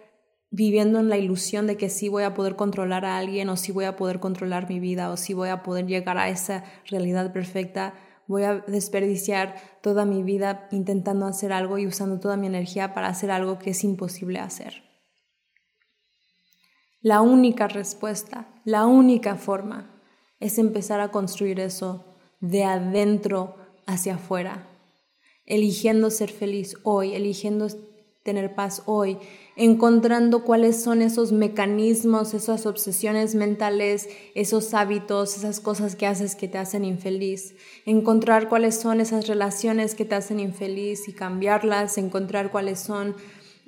viviendo 0.51 0.99
en 0.99 1.09
la 1.09 1.17
ilusión 1.17 1.67
de 1.67 1.77
que 1.77 1.89
sí 1.89 2.09
voy 2.09 2.25
a 2.25 2.35
poder 2.35 2.57
controlar 2.57 3.05
a 3.05 3.19
alguien 3.19 3.49
o 3.49 3.57
sí 3.57 3.73
voy 3.73 3.85
a 3.85 3.97
poder 3.97 4.19
controlar 4.19 4.69
mi 4.69 4.81
vida 4.81 5.11
o 5.11 5.17
sí 5.17 5.33
voy 5.33 5.49
a 5.49 5.63
poder 5.63 5.87
llegar 5.87 6.19
a 6.19 6.29
esa 6.29 6.65
realidad 6.89 7.33
perfecta, 7.33 7.95
voy 8.27 8.43
a 8.43 8.57
desperdiciar 8.57 9.57
toda 9.83 10.05
mi 10.05 10.23
vida 10.23 10.69
intentando 10.73 11.27
hacer 11.27 11.53
algo 11.53 11.79
y 11.79 11.87
usando 11.87 12.19
toda 12.19 12.37
mi 12.37 12.49
energía 12.49 12.95
para 12.95 13.09
hacer 13.09 13.31
algo 13.31 13.59
que 13.59 13.71
es 13.71 13.85
imposible 13.85 14.41
hacer. 14.41 14.83
La 17.01 17.23
única 17.23 17.67
respuesta, 17.67 18.49
la 18.65 18.87
única 18.87 19.37
forma 19.37 20.03
es 20.39 20.59
empezar 20.59 21.01
a 21.01 21.11
construir 21.11 21.61
eso 21.61 22.19
de 22.41 22.65
adentro 22.65 23.57
hacia 23.87 24.17
afuera, 24.17 24.69
eligiendo 25.47 26.11
ser 26.11 26.31
feliz 26.31 26.77
hoy, 26.83 27.15
eligiendo 27.15 27.69
tener 28.23 28.55
paz 28.55 28.83
hoy, 28.87 29.19
encontrando 29.61 30.43
cuáles 30.43 30.83
son 30.83 31.03
esos 31.03 31.33
mecanismos, 31.33 32.33
esas 32.33 32.65
obsesiones 32.65 33.35
mentales, 33.35 34.09
esos 34.35 34.73
hábitos, 34.73 35.37
esas 35.37 35.61
cosas 35.61 35.97
que 35.97 36.07
haces 36.07 36.35
que 36.35 36.49
te 36.49 36.57
hacen 36.57 36.83
infeliz, 36.83 37.55
encontrar 37.85 38.49
cuáles 38.49 38.77
son 38.77 39.03
esas 39.03 39.27
relaciones 39.27 39.95
que 39.95 40.07
te 40.07 40.15
hacen 40.15 40.41
infeliz 40.41 41.09
y 41.09 41.13
cambiarlas, 41.13 41.99
encontrar 41.99 42.51
cuáles 42.51 42.81
son 42.81 43.15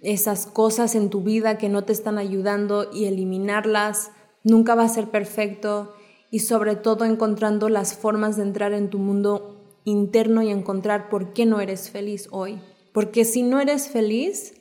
esas 0.00 0.46
cosas 0.46 0.94
en 0.94 1.10
tu 1.10 1.20
vida 1.20 1.58
que 1.58 1.68
no 1.68 1.84
te 1.84 1.92
están 1.92 2.16
ayudando 2.16 2.88
y 2.90 3.04
eliminarlas. 3.04 4.12
Nunca 4.44 4.74
va 4.74 4.84
a 4.84 4.88
ser 4.88 5.10
perfecto 5.10 5.92
y 6.30 6.38
sobre 6.38 6.74
todo 6.74 7.04
encontrando 7.04 7.68
las 7.68 7.92
formas 7.92 8.38
de 8.38 8.44
entrar 8.44 8.72
en 8.72 8.88
tu 8.88 8.96
mundo 8.98 9.60
interno 9.84 10.40
y 10.40 10.48
encontrar 10.48 11.10
por 11.10 11.34
qué 11.34 11.44
no 11.44 11.60
eres 11.60 11.90
feliz 11.90 12.28
hoy. 12.30 12.62
Porque 12.94 13.26
si 13.26 13.42
no 13.42 13.60
eres 13.60 13.88
feliz, 13.88 14.54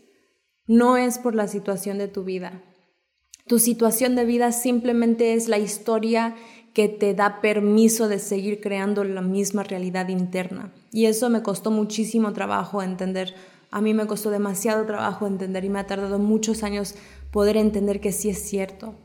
no 0.67 0.97
es 0.97 1.17
por 1.17 1.35
la 1.35 1.47
situación 1.47 1.97
de 1.97 2.07
tu 2.07 2.23
vida. 2.23 2.61
Tu 3.47 3.59
situación 3.59 4.15
de 4.15 4.25
vida 4.25 4.51
simplemente 4.51 5.33
es 5.33 5.47
la 5.47 5.57
historia 5.57 6.35
que 6.73 6.87
te 6.87 7.13
da 7.13 7.41
permiso 7.41 8.07
de 8.07 8.19
seguir 8.19 8.61
creando 8.61 9.03
la 9.03 9.21
misma 9.21 9.63
realidad 9.63 10.07
interna. 10.07 10.71
Y 10.91 11.05
eso 11.05 11.29
me 11.29 11.43
costó 11.43 11.71
muchísimo 11.71 12.31
trabajo 12.33 12.81
entender. 12.81 13.33
A 13.71 13.81
mí 13.81 13.93
me 13.93 14.07
costó 14.07 14.29
demasiado 14.29 14.85
trabajo 14.85 15.27
entender 15.27 15.65
y 15.65 15.69
me 15.69 15.79
ha 15.79 15.87
tardado 15.87 16.19
muchos 16.19 16.63
años 16.63 16.95
poder 17.31 17.57
entender 17.57 17.99
que 17.99 18.11
sí 18.11 18.29
es 18.29 18.39
cierto. 18.39 18.95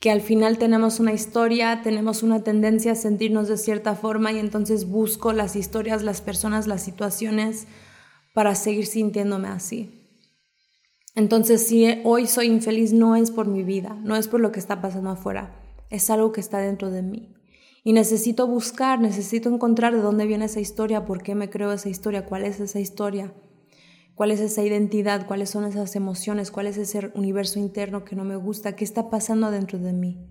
Que 0.00 0.10
al 0.10 0.20
final 0.20 0.58
tenemos 0.58 1.00
una 1.00 1.12
historia, 1.12 1.80
tenemos 1.82 2.22
una 2.22 2.42
tendencia 2.42 2.92
a 2.92 2.96
sentirnos 2.96 3.48
de 3.48 3.58
cierta 3.58 3.94
forma 3.94 4.32
y 4.32 4.38
entonces 4.38 4.88
busco 4.88 5.32
las 5.32 5.56
historias, 5.56 6.02
las 6.02 6.20
personas, 6.20 6.66
las 6.66 6.82
situaciones 6.82 7.66
para 8.32 8.54
seguir 8.54 8.86
sintiéndome 8.86 9.48
así. 9.48 9.97
Entonces, 11.14 11.66
si 11.66 12.00
hoy 12.04 12.26
soy 12.26 12.46
infeliz, 12.46 12.92
no 12.92 13.16
es 13.16 13.30
por 13.30 13.46
mi 13.46 13.62
vida, 13.62 13.98
no 14.02 14.16
es 14.16 14.28
por 14.28 14.40
lo 14.40 14.52
que 14.52 14.60
está 14.60 14.80
pasando 14.80 15.10
afuera, 15.10 15.60
es 15.90 16.10
algo 16.10 16.32
que 16.32 16.40
está 16.40 16.58
dentro 16.58 16.90
de 16.90 17.02
mí. 17.02 17.34
Y 17.84 17.92
necesito 17.92 18.46
buscar, 18.46 19.00
necesito 19.00 19.48
encontrar 19.48 19.94
de 19.94 20.00
dónde 20.00 20.26
viene 20.26 20.44
esa 20.44 20.60
historia, 20.60 21.04
por 21.04 21.22
qué 21.22 21.34
me 21.34 21.48
creo 21.48 21.72
esa 21.72 21.88
historia, 21.88 22.26
cuál 22.26 22.44
es 22.44 22.60
esa 22.60 22.80
historia, 22.80 23.32
cuál 24.14 24.30
es 24.30 24.40
esa 24.40 24.62
identidad, 24.62 25.26
cuáles 25.26 25.50
son 25.50 25.64
esas 25.64 25.96
emociones, 25.96 26.50
cuál 26.50 26.66
es 26.66 26.76
ese 26.76 27.10
universo 27.14 27.58
interno 27.58 28.04
que 28.04 28.16
no 28.16 28.24
me 28.24 28.36
gusta, 28.36 28.76
qué 28.76 28.84
está 28.84 29.10
pasando 29.10 29.50
dentro 29.50 29.78
de 29.78 29.92
mí. 29.92 30.26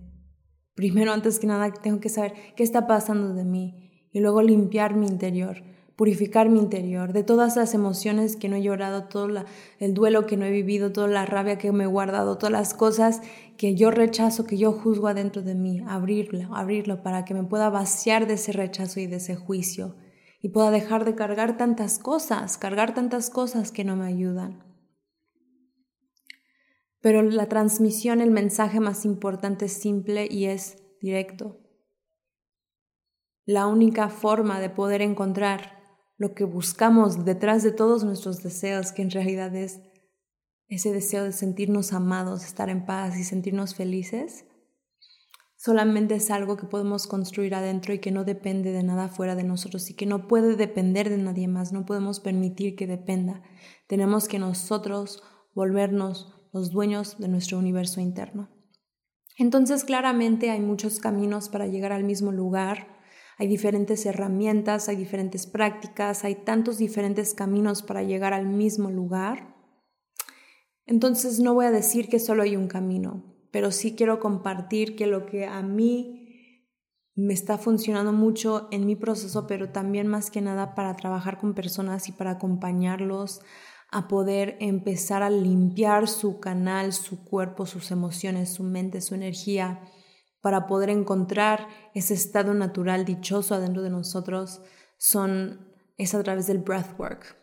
Primero, 0.74 1.12
antes 1.12 1.38
que 1.38 1.48
nada, 1.48 1.72
tengo 1.72 1.98
que 1.98 2.08
saber 2.08 2.34
qué 2.54 2.62
está 2.62 2.86
pasando 2.86 3.34
de 3.34 3.44
mí 3.44 4.06
y 4.12 4.20
luego 4.20 4.42
limpiar 4.42 4.94
mi 4.94 5.06
interior 5.06 5.62
purificar 5.98 6.48
mi 6.48 6.60
interior, 6.60 7.12
de 7.12 7.24
todas 7.24 7.56
las 7.56 7.74
emociones 7.74 8.36
que 8.36 8.48
no 8.48 8.54
he 8.54 8.62
llorado, 8.62 9.08
todo 9.08 9.44
el 9.80 9.94
duelo 9.94 10.26
que 10.26 10.36
no 10.36 10.44
he 10.44 10.50
vivido, 10.52 10.92
toda 10.92 11.08
la 11.08 11.26
rabia 11.26 11.58
que 11.58 11.72
me 11.72 11.82
he 11.84 11.86
guardado, 11.88 12.38
todas 12.38 12.52
las 12.52 12.72
cosas 12.72 13.20
que 13.56 13.74
yo 13.74 13.90
rechazo, 13.90 14.46
que 14.46 14.56
yo 14.56 14.70
juzgo 14.70 15.08
adentro 15.08 15.42
de 15.42 15.56
mí, 15.56 15.82
abrirlo, 15.88 16.54
abrirlo 16.54 17.02
para 17.02 17.24
que 17.24 17.34
me 17.34 17.42
pueda 17.42 17.68
vaciar 17.68 18.28
de 18.28 18.34
ese 18.34 18.52
rechazo 18.52 19.00
y 19.00 19.08
de 19.08 19.16
ese 19.16 19.34
juicio 19.34 19.96
y 20.40 20.50
pueda 20.50 20.70
dejar 20.70 21.04
de 21.04 21.16
cargar 21.16 21.56
tantas 21.56 21.98
cosas, 21.98 22.58
cargar 22.58 22.94
tantas 22.94 23.28
cosas 23.28 23.72
que 23.72 23.82
no 23.82 23.96
me 23.96 24.06
ayudan. 24.06 24.62
Pero 27.00 27.22
la 27.22 27.48
transmisión, 27.48 28.20
el 28.20 28.30
mensaje 28.30 28.78
más 28.78 29.04
importante 29.04 29.64
es 29.64 29.72
simple 29.72 30.28
y 30.30 30.44
es 30.44 30.80
directo. 31.00 31.58
La 33.44 33.66
única 33.66 34.10
forma 34.10 34.60
de 34.60 34.70
poder 34.70 35.02
encontrar 35.02 35.77
lo 36.18 36.34
que 36.34 36.44
buscamos 36.44 37.24
detrás 37.24 37.62
de 37.62 37.70
todos 37.70 38.04
nuestros 38.04 38.42
deseos, 38.42 38.92
que 38.92 39.02
en 39.02 39.10
realidad 39.10 39.54
es 39.54 39.80
ese 40.66 40.92
deseo 40.92 41.24
de 41.24 41.32
sentirnos 41.32 41.92
amados, 41.92 42.44
estar 42.44 42.68
en 42.68 42.84
paz 42.84 43.16
y 43.16 43.24
sentirnos 43.24 43.74
felices, 43.74 44.44
solamente 45.56 46.16
es 46.16 46.30
algo 46.30 46.56
que 46.56 46.66
podemos 46.66 47.06
construir 47.06 47.54
adentro 47.54 47.94
y 47.94 48.00
que 48.00 48.10
no 48.10 48.24
depende 48.24 48.72
de 48.72 48.82
nada 48.82 49.08
fuera 49.08 49.34
de 49.34 49.44
nosotros 49.44 49.88
y 49.90 49.94
que 49.94 50.06
no 50.06 50.28
puede 50.28 50.56
depender 50.56 51.08
de 51.08 51.18
nadie 51.18 51.48
más, 51.48 51.72
no 51.72 51.86
podemos 51.86 52.20
permitir 52.20 52.76
que 52.76 52.86
dependa. 52.86 53.42
Tenemos 53.86 54.28
que 54.28 54.38
nosotros 54.38 55.22
volvernos 55.54 56.34
los 56.52 56.70
dueños 56.70 57.18
de 57.18 57.28
nuestro 57.28 57.58
universo 57.58 58.00
interno. 58.00 58.50
Entonces 59.38 59.84
claramente 59.84 60.50
hay 60.50 60.60
muchos 60.60 60.98
caminos 60.98 61.48
para 61.48 61.68
llegar 61.68 61.92
al 61.92 62.02
mismo 62.02 62.32
lugar, 62.32 62.97
hay 63.38 63.46
diferentes 63.46 64.04
herramientas, 64.04 64.88
hay 64.88 64.96
diferentes 64.96 65.46
prácticas, 65.46 66.24
hay 66.24 66.34
tantos 66.34 66.76
diferentes 66.76 67.34
caminos 67.34 67.82
para 67.82 68.02
llegar 68.02 68.34
al 68.34 68.46
mismo 68.46 68.90
lugar. 68.90 69.54
Entonces 70.86 71.38
no 71.38 71.54
voy 71.54 71.66
a 71.66 71.70
decir 71.70 72.08
que 72.08 72.18
solo 72.18 72.42
hay 72.42 72.56
un 72.56 72.66
camino, 72.66 73.22
pero 73.52 73.70
sí 73.70 73.94
quiero 73.94 74.18
compartir 74.18 74.96
que 74.96 75.06
lo 75.06 75.24
que 75.24 75.46
a 75.46 75.62
mí 75.62 76.18
me 77.14 77.32
está 77.32 77.58
funcionando 77.58 78.12
mucho 78.12 78.66
en 78.72 78.86
mi 78.86 78.96
proceso, 78.96 79.46
pero 79.46 79.70
también 79.70 80.08
más 80.08 80.30
que 80.32 80.40
nada 80.40 80.74
para 80.74 80.96
trabajar 80.96 81.38
con 81.38 81.54
personas 81.54 82.08
y 82.08 82.12
para 82.12 82.32
acompañarlos 82.32 83.40
a 83.90 84.08
poder 84.08 84.56
empezar 84.60 85.22
a 85.22 85.30
limpiar 85.30 86.08
su 86.08 86.40
canal, 86.40 86.92
su 86.92 87.24
cuerpo, 87.24 87.66
sus 87.66 87.92
emociones, 87.92 88.52
su 88.52 88.64
mente, 88.64 89.00
su 89.00 89.14
energía 89.14 89.80
para 90.48 90.66
poder 90.66 90.88
encontrar 90.88 91.68
ese 91.92 92.14
estado 92.14 92.54
natural 92.54 93.04
dichoso 93.04 93.54
adentro 93.54 93.82
de 93.82 93.90
nosotros 93.90 94.62
son 94.96 95.68
es 95.98 96.14
a 96.14 96.22
través 96.22 96.46
del 96.46 96.56
breathwork. 96.56 97.36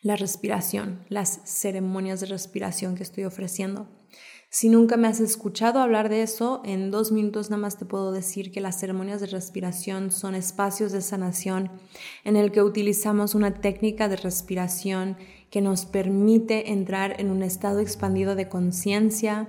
la 0.00 0.14
respiración, 0.14 1.04
las 1.08 1.40
ceremonias 1.44 2.20
de 2.20 2.26
respiración 2.26 2.94
que 2.94 3.02
estoy 3.02 3.24
ofreciendo. 3.24 3.88
Si 4.48 4.68
nunca 4.68 4.96
me 4.96 5.08
has 5.08 5.18
escuchado 5.18 5.80
hablar 5.80 6.08
de 6.08 6.22
eso, 6.22 6.62
en 6.64 6.92
dos 6.92 7.10
minutos 7.10 7.50
nada 7.50 7.62
más 7.62 7.78
te 7.78 7.84
puedo 7.84 8.12
decir 8.12 8.52
que 8.52 8.60
las 8.60 8.78
ceremonias 8.78 9.20
de 9.20 9.26
respiración 9.26 10.12
son 10.12 10.36
espacios 10.36 10.92
de 10.92 11.00
sanación 11.00 11.72
en 12.22 12.36
el 12.36 12.52
que 12.52 12.62
utilizamos 12.62 13.34
una 13.34 13.54
técnica 13.60 14.08
de 14.08 14.18
respiración 14.18 15.16
que 15.50 15.60
nos 15.60 15.84
permite 15.84 16.70
entrar 16.70 17.20
en 17.20 17.32
un 17.32 17.42
estado 17.42 17.80
expandido 17.80 18.36
de 18.36 18.48
conciencia, 18.48 19.48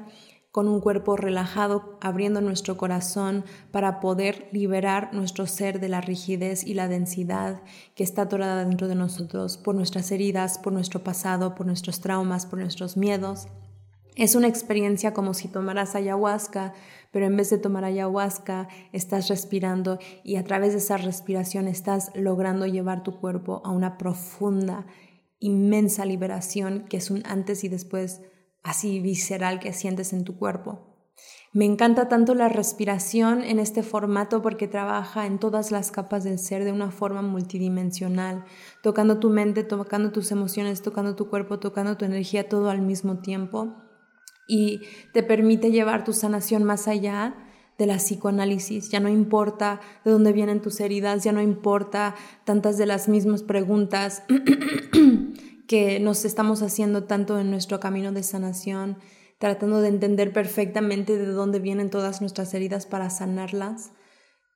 con 0.58 0.67
un 0.67 0.82
cuerpo 0.82 1.15
relajado, 1.15 2.00
abriendo 2.02 2.41
nuestro 2.41 2.78
corazón 2.78 3.46
para 3.70 4.00
poder 4.00 4.50
liberar 4.52 5.13
nuestro 5.13 5.46
ser 5.46 5.80
de 5.80 5.88
la 5.88 6.02
rigidez 6.02 6.65
y 6.65 6.74
la 6.74 6.88
densidad 6.88 7.62
que 7.93 8.04
está 8.04 8.24
atorada 8.24 8.65
dentro 8.65 8.88
de 8.88 8.96
nosotros 8.96 9.60
por 9.60 9.76
nuestras 9.76 10.12
heridas, 10.12 10.58
por 10.58 10.74
nuestro 10.74 11.04
pasado, 11.04 11.54
por 11.54 11.67
nuestros 11.67 12.00
traumas, 12.00 12.48
por 12.48 12.58
nuestros 12.58 12.98
miedos. 12.98 13.48
Es 14.15 14.34
una 14.34 14.48
experiencia 14.48 15.13
como 15.13 15.36
si 15.36 15.48
tomaras 15.48 15.93
ayahuasca, 15.93 16.74
pero 17.12 17.28
en 17.28 17.38
vez 17.38 17.52
de 17.52 17.60
tomar 17.60 17.86
ayahuasca, 17.86 18.67
estás 18.93 19.28
respirando 19.28 20.00
y 20.24 20.38
a 20.38 20.43
través 20.43 20.72
de 20.72 20.80
esa 20.80 20.98
respiración 20.98 21.67
estás 21.67 22.10
logrando 22.15 22.65
llevar 22.65 23.04
tu 23.04 23.20
cuerpo 23.20 23.62
a 23.63 23.70
una 23.70 24.00
profunda, 24.00 24.88
inmensa 25.39 26.04
liberación 26.04 26.86
que 26.89 26.98
es 26.98 27.12
un 27.12 27.22
antes 27.28 27.63
y 27.63 27.70
después 27.70 28.22
así 28.68 29.00
visceral 29.00 29.60
que 29.60 29.72
sientes 29.72 30.12
en 30.12 30.26
tu 30.26 30.38
cuerpo. 30.38 30.80
Me 31.54 31.64
encanta 31.64 32.10
tanto 32.10 32.36
la 32.36 32.50
respiración 32.50 33.42
en 33.42 33.60
este 33.60 33.82
formato 33.82 34.42
porque 34.42 34.68
trabaja 34.68 35.26
en 35.26 35.40
todas 35.40 35.72
las 35.72 35.90
capas 35.90 36.26
del 36.26 36.38
ser 36.38 36.66
de 36.66 36.74
una 36.74 36.92
forma 36.92 37.22
multidimensional, 37.22 38.44
tocando 38.84 39.20
tu 39.20 39.30
mente, 39.30 39.64
tocando 39.64 40.12
tus 40.12 40.32
emociones, 40.32 40.82
tocando 40.82 41.16
tu 41.16 41.30
cuerpo, 41.30 41.60
tocando 41.60 41.96
tu 41.96 42.04
energía 42.04 42.50
todo 42.50 42.70
al 42.70 42.82
mismo 42.82 43.20
tiempo 43.20 43.74
y 44.48 44.82
te 45.14 45.24
permite 45.24 45.72
llevar 45.72 46.04
tu 46.04 46.12
sanación 46.12 46.66
más 46.66 46.90
allá 46.90 47.36
de 47.78 47.86
la 47.86 47.98
psicoanálisis. 47.98 48.90
Ya 48.90 49.00
no 49.00 49.08
importa 49.08 49.80
de 50.04 50.12
dónde 50.12 50.34
vienen 50.34 50.62
tus 50.62 50.80
heridas, 50.82 51.24
ya 51.24 51.32
no 51.32 51.42
importa 51.42 52.16
tantas 52.44 52.78
de 52.78 52.86
las 52.86 53.08
mismas 53.08 53.44
preguntas 53.44 54.24
que 55.68 56.00
nos 56.00 56.26
estamos 56.26 56.62
haciendo 56.62 57.04
tanto 57.04 57.40
en 57.40 57.52
nuestro 57.52 57.80
camino 57.80 58.12
de 58.12 58.24
sanación, 58.24 58.98
tratando 59.38 59.82
de 59.82 59.90
entender 59.90 60.34
perfectamente 60.34 61.18
de 61.18 61.28
dónde 61.28 61.60
vienen 61.60 61.90
todas 61.90 62.22
nuestras 62.22 62.54
heridas 62.54 62.86
para 62.86 63.10
sanarlas. 63.10 63.92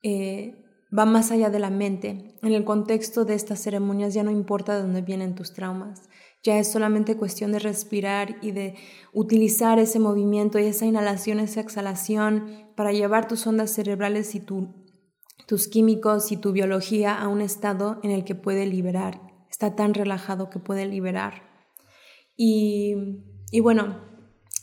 Eh, 0.03 0.55
va 0.97 1.05
más 1.05 1.31
allá 1.31 1.49
de 1.49 1.59
la 1.59 1.69
mente. 1.69 2.35
En 2.41 2.53
el 2.53 2.63
contexto 2.63 3.25
de 3.25 3.35
estas 3.35 3.61
ceremonias 3.61 4.13
ya 4.13 4.23
no 4.23 4.31
importa 4.31 4.75
de 4.75 4.81
dónde 4.81 5.01
vienen 5.01 5.35
tus 5.35 5.53
traumas, 5.53 6.09
ya 6.43 6.57
es 6.57 6.71
solamente 6.71 7.17
cuestión 7.17 7.51
de 7.51 7.59
respirar 7.59 8.37
y 8.41 8.51
de 8.51 8.75
utilizar 9.13 9.79
ese 9.79 9.99
movimiento 9.99 10.57
y 10.59 10.65
esa 10.65 10.85
inhalación, 10.85 11.39
esa 11.39 11.61
exhalación 11.61 12.71
para 12.75 12.91
llevar 12.91 13.27
tus 13.27 13.45
ondas 13.45 13.71
cerebrales 13.71 14.33
y 14.33 14.39
tus 14.39 15.67
químicos 15.67 16.31
y 16.31 16.37
tu 16.37 16.51
biología 16.51 17.15
a 17.15 17.27
un 17.27 17.41
estado 17.41 17.99
en 18.01 18.11
el 18.11 18.23
que 18.23 18.33
puede 18.33 18.65
liberar. 18.65 19.30
Está 19.51 19.75
tan 19.75 19.93
relajado 19.93 20.49
que 20.49 20.57
puede 20.57 20.87
liberar. 20.87 21.43
Y, 22.35 22.95
y 23.51 23.59
bueno, 23.59 23.99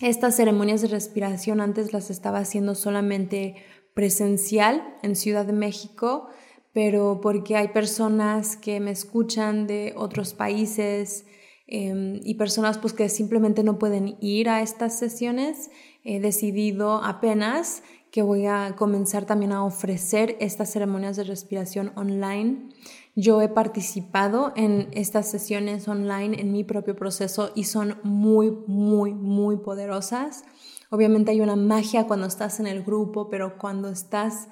estas 0.01 0.35
ceremonias 0.35 0.83
de 0.83 0.88
respiración 0.88 1.61
antes 1.61 1.92
las 1.92 2.11
estaba 2.11 2.38
haciendo 2.38 2.74
solamente 2.74 3.55
presencial 3.94 4.96
en 5.03 5.14
Ciudad 5.14 5.46
de 5.46 5.53
México, 5.53 6.29
pero 6.72 7.20
porque 7.20 7.57
hay 7.57 7.68
personas 7.68 8.57
que 8.57 8.81
me 8.81 8.90
escuchan 8.90 9.68
de 9.68 9.94
otros 9.96 10.35
países, 10.35 11.24
Em, 11.70 12.20
y 12.24 12.35
personas 12.35 12.79
pues 12.79 12.94
que 12.94 13.11
simplemente 13.11 13.62
no 13.62 13.79
pueden 13.79 14.16
ir 14.22 14.48
a 14.48 14.62
estas 14.62 14.98
sesiones, 14.98 15.70
he 16.03 16.18
decidido 16.18 17.05
apenas 17.05 17.83
que 18.11 18.22
voy 18.22 18.46
a 18.46 18.74
comenzar 18.74 19.27
también 19.27 19.53
a 19.53 19.62
ofrecer 19.62 20.38
estas 20.40 20.72
ceremonias 20.72 21.16
de 21.16 21.24
respiración 21.24 21.92
online. 21.94 22.70
Yo 23.20 23.42
he 23.42 23.48
participado 23.48 24.52
en 24.54 24.90
estas 24.92 25.28
sesiones 25.28 25.88
online 25.88 26.40
en 26.40 26.52
mi 26.52 26.62
propio 26.62 26.94
proceso 26.94 27.50
y 27.57 27.64
son 27.64 27.98
muy, 28.04 28.52
muy, 28.68 29.12
muy 29.12 29.57
poderosas. 29.57 30.44
Obviamente 30.88 31.33
hay 31.33 31.40
una 31.40 31.57
magia 31.57 32.07
cuando 32.07 32.28
estás 32.28 32.61
en 32.61 32.68
el 32.68 32.85
grupo, 32.85 33.28
pero 33.28 33.59
cuando 33.59 33.88
estás, 33.88 34.48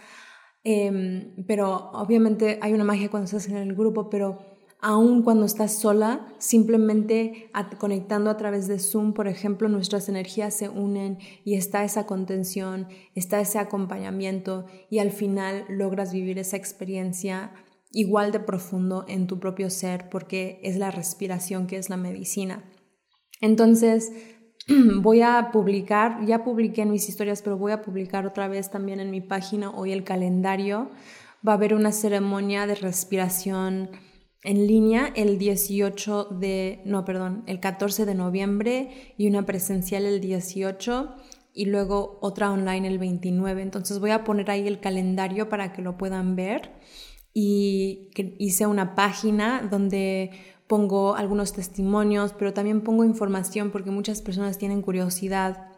em, 0.65 1.47
pero 1.47 1.93
obviamente 1.93 2.59
hay 2.61 2.73
una 2.73 2.83
magia 2.83 3.09
cuando 3.09 3.27
estás 3.27 3.47
en 3.47 3.57
el 3.57 3.73
grupo, 3.77 4.11
pero 4.11 4.41
aun 4.81 5.23
cuando 5.23 5.47
estás 5.47 5.79
sola, 5.79 6.27
simplemente 6.39 7.53
conectando 7.79 8.31
a 8.31 8.37
través 8.37 8.67
de 8.67 8.81
Zoom, 8.81 9.13
por 9.13 9.29
ejemplo, 9.29 9.69
nuestras 9.69 10.09
energías 10.09 10.55
se 10.55 10.69
unen 10.69 11.19
y 11.45 11.55
está 11.55 11.85
esa 11.85 12.05
contención, 12.05 12.89
está 13.15 13.41
ese 13.41 13.61
acompañamiento 13.61 14.67
y 14.91 14.99
al 14.99 15.13
final 15.13 15.67
logras 15.69 16.13
vivir 16.13 16.41
esa 16.41 16.57
experiencia 16.57 17.53
igual 17.97 18.31
de 18.31 18.41
profundo 18.41 19.07
en 19.09 19.27
tu 19.27 19.41
propio 19.41 19.71
ser 19.71 20.11
porque 20.11 20.61
es 20.63 20.77
la 20.77 20.91
respiración 20.91 21.67
que 21.67 21.79
es 21.79 21.89
la 21.89 21.97
medicina. 21.97 22.63
Entonces, 23.41 24.13
voy 25.01 25.23
a 25.23 25.49
publicar, 25.51 26.23
ya 26.27 26.45
publiqué 26.45 26.83
en 26.83 26.91
mis 26.91 27.09
historias, 27.09 27.41
pero 27.41 27.57
voy 27.57 27.73
a 27.73 27.81
publicar 27.81 28.27
otra 28.27 28.49
vez 28.49 28.71
también 28.71 29.01
en 29.01 29.11
mi 29.11 29.23
página 29.23 29.71
hoy 29.71 29.93
el 29.93 30.05
calendario. 30.05 30.91
Va 31.47 31.53
a 31.53 31.55
haber 31.55 31.73
una 31.73 31.91
ceremonia 31.91 32.67
de 32.67 32.75
respiración 32.75 33.89
en 34.45 34.67
línea 34.67 35.11
el 35.17 35.39
18 35.39 36.25
de, 36.39 36.83
no, 36.85 37.07
perdón, 37.07 37.45
el 37.47 37.61
14 37.61 38.05
de 38.05 38.15
noviembre 38.15 39.15
y 39.17 39.27
una 39.27 39.47
presencial 39.47 40.05
el 40.05 40.21
18 40.21 41.15
y 41.55 41.65
luego 41.65 42.19
otra 42.21 42.53
online 42.53 42.87
el 42.89 42.99
29. 42.99 43.63
Entonces 43.63 44.01
voy 44.01 44.11
a 44.11 44.23
poner 44.23 44.51
ahí 44.51 44.69
el 44.69 44.81
calendario 44.81 45.49
para 45.49 45.73
que 45.73 45.81
lo 45.81 45.97
puedan 45.97 46.37
ver 46.37 46.73
y 47.39 48.09
hice 48.39 48.67
una 48.67 48.95
página 48.95 49.69
donde 49.71 50.31
pongo 50.67 51.17
algunos 51.17 51.53
testimonios, 51.53 52.33
pero 52.33 52.55
también 52.55 52.81
pongo 52.81 53.05
información 53.05 53.71
porque 53.71 53.91
muchas 53.91 54.23
personas 54.23 54.57
tienen 54.57 54.81
curiosidad 54.81 55.69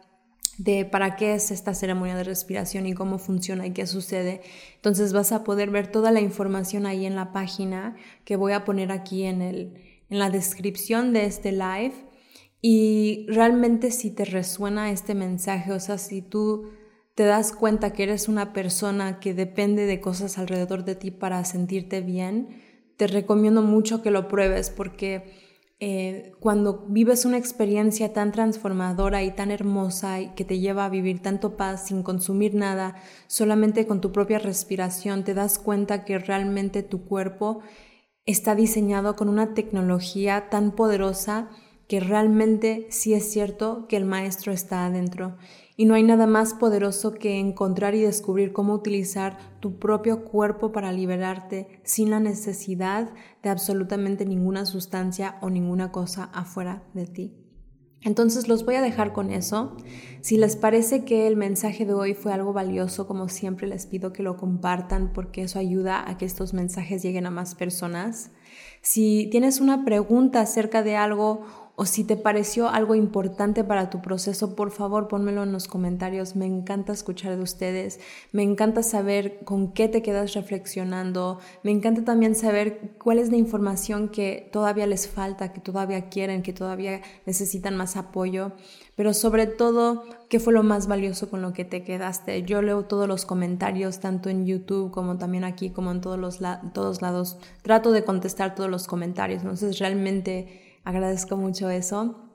de 0.57 0.85
para 0.85 1.17
qué 1.17 1.33
es 1.33 1.51
esta 1.51 1.73
ceremonia 1.73 2.15
de 2.15 2.23
respiración 2.23 2.85
y 2.85 2.93
cómo 2.93 3.19
funciona 3.19 3.67
y 3.67 3.73
qué 3.73 3.87
sucede. 3.87 4.39
Entonces 4.75 5.11
vas 5.11 5.33
a 5.33 5.43
poder 5.43 5.69
ver 5.69 5.91
toda 5.91 6.11
la 6.11 6.21
información 6.21 6.85
ahí 6.85 7.05
en 7.05 7.17
la 7.17 7.33
página 7.33 7.97
que 8.23 8.37
voy 8.37 8.53
a 8.53 8.63
poner 8.63 8.93
aquí 8.93 9.23
en, 9.23 9.41
el, 9.41 9.73
en 10.09 10.17
la 10.17 10.29
descripción 10.29 11.11
de 11.11 11.25
este 11.25 11.51
live. 11.51 11.93
Y 12.61 13.25
realmente 13.27 13.91
si 13.91 14.11
te 14.11 14.23
resuena 14.23 14.91
este 14.91 15.13
mensaje, 15.13 15.73
o 15.73 15.79
sea, 15.81 15.97
si 15.97 16.21
tú 16.21 16.69
te 17.19 17.25
das 17.25 17.51
cuenta 17.51 17.91
que 17.91 18.03
eres 18.03 18.29
una 18.29 18.53
persona 18.53 19.19
que 19.19 19.33
depende 19.33 19.85
de 19.85 19.99
cosas 19.99 20.37
alrededor 20.37 20.85
de 20.85 20.95
ti 20.95 21.11
para 21.11 21.43
sentirte 21.43 21.99
bien, 21.99 22.61
te 22.95 23.07
recomiendo 23.07 23.61
mucho 23.61 24.01
que 24.01 24.09
lo 24.09 24.29
pruebes 24.29 24.69
porque 24.69 25.25
eh, 25.81 26.31
cuando 26.39 26.85
vives 26.87 27.25
una 27.25 27.37
experiencia 27.37 28.13
tan 28.13 28.31
transformadora 28.31 29.21
y 29.21 29.31
tan 29.31 29.51
hermosa 29.51 30.21
y 30.21 30.29
que 30.29 30.45
te 30.45 30.59
lleva 30.59 30.85
a 30.85 30.89
vivir 30.89 31.21
tanto 31.21 31.57
paz 31.57 31.87
sin 31.87 32.03
consumir 32.03 32.55
nada, 32.55 32.95
solamente 33.27 33.85
con 33.85 33.99
tu 33.99 34.13
propia 34.13 34.39
respiración, 34.39 35.25
te 35.25 35.33
das 35.33 35.59
cuenta 35.59 36.05
que 36.05 36.19
realmente 36.19 36.83
tu 36.83 37.03
cuerpo 37.03 37.59
está 38.25 38.55
diseñado 38.55 39.17
con 39.17 39.27
una 39.27 39.53
tecnología 39.53 40.47
tan 40.49 40.71
poderosa 40.71 41.49
que 41.89 41.99
realmente 41.99 42.87
sí 42.91 43.13
es 43.13 43.29
cierto 43.29 43.87
que 43.89 43.97
el 43.97 44.05
maestro 44.05 44.53
está 44.53 44.85
adentro 44.85 45.35
y 45.79 45.85
no 45.85 45.93
hay 45.93 46.03
nada 46.03 46.27
más 46.27 46.53
poderoso 46.53 47.13
que 47.13 47.39
encontrar 47.39 47.95
y 47.95 48.01
descubrir 48.01 48.51
cómo 48.51 48.73
utilizar 48.73 49.37
tu 49.61 49.79
propio 49.79 50.25
cuerpo 50.25 50.73
para 50.73 50.91
liberarte 50.91 51.79
sin 51.85 52.09
la 52.09 52.19
necesidad 52.19 53.11
de 53.41 53.49
absolutamente 53.49 54.25
ninguna 54.25 54.65
sustancia 54.65 55.37
o 55.39 55.49
ninguna 55.49 55.93
cosa 55.93 56.25
afuera 56.33 56.83
de 56.93 57.05
ti. 57.07 57.33
Entonces 58.01 58.49
los 58.49 58.65
voy 58.65 58.75
a 58.75 58.81
dejar 58.81 59.13
con 59.13 59.31
eso. 59.31 59.77
Si 60.19 60.35
les 60.35 60.57
parece 60.57 61.05
que 61.05 61.27
el 61.27 61.37
mensaje 61.37 61.85
de 61.85 61.93
hoy 61.93 62.13
fue 62.13 62.33
algo 62.33 62.51
valioso, 62.51 63.07
como 63.07 63.29
siempre 63.29 63.65
les 63.65 63.85
pido 63.85 64.11
que 64.11 64.21
lo 64.21 64.35
compartan 64.35 65.13
porque 65.13 65.43
eso 65.43 65.59
ayuda 65.59 66.09
a 66.09 66.17
que 66.17 66.25
estos 66.25 66.53
mensajes 66.53 67.03
lleguen 67.03 67.25
a 67.25 67.31
más 67.31 67.55
personas. 67.55 68.31
Si 68.81 69.29
tienes 69.31 69.61
una 69.61 69.85
pregunta 69.85 70.41
acerca 70.41 70.83
de 70.83 70.97
algo 70.97 71.68
o 71.79 71.85
si 71.85 72.03
te 72.03 72.17
pareció 72.17 72.67
algo 72.67 72.93
importante 72.93 73.63
para 73.63 73.89
tu 73.89 74.01
proceso, 74.01 74.53
por 74.53 74.69
favor 74.69 75.07
pónmelo 75.07 75.43
en 75.43 75.53
los 75.53 75.69
comentarios. 75.69 76.35
Me 76.35 76.45
encanta 76.45 76.91
escuchar 76.91 77.37
de 77.37 77.41
ustedes, 77.41 78.01
me 78.33 78.43
encanta 78.43 78.83
saber 78.83 79.39
con 79.45 79.71
qué 79.71 79.87
te 79.87 80.01
quedas 80.01 80.33
reflexionando, 80.33 81.39
me 81.63 81.71
encanta 81.71 82.03
también 82.03 82.35
saber 82.35 82.95
cuál 83.01 83.17
es 83.17 83.31
la 83.31 83.37
información 83.37 84.09
que 84.09 84.49
todavía 84.51 84.87
les 84.87 85.07
falta, 85.07 85.53
que 85.53 85.61
todavía 85.61 86.09
quieren, 86.09 86.43
que 86.43 86.51
todavía 86.51 86.99
necesitan 87.25 87.77
más 87.77 87.95
apoyo, 87.95 88.51
pero 88.97 89.13
sobre 89.13 89.47
todo, 89.47 90.03
qué 90.27 90.41
fue 90.41 90.51
lo 90.51 90.63
más 90.63 90.87
valioso 90.87 91.29
con 91.29 91.41
lo 91.41 91.53
que 91.53 91.63
te 91.63 91.85
quedaste. 91.85 92.43
Yo 92.43 92.61
leo 92.61 92.83
todos 92.83 93.07
los 93.07 93.25
comentarios, 93.25 94.01
tanto 94.01 94.29
en 94.29 94.45
YouTube 94.45 94.91
como 94.91 95.17
también 95.17 95.45
aquí, 95.45 95.69
como 95.69 95.91
en 95.91 96.01
todos 96.01 96.19
los 96.19 96.39
todos 96.73 97.01
lados. 97.01 97.37
Trato 97.61 97.93
de 97.93 98.03
contestar 98.03 98.53
todos 98.53 98.69
los 98.69 98.85
comentarios, 98.85 99.43
entonces 99.43 99.79
realmente 99.79 100.68
agradezco 100.83 101.37
mucho 101.37 101.69
eso. 101.69 102.29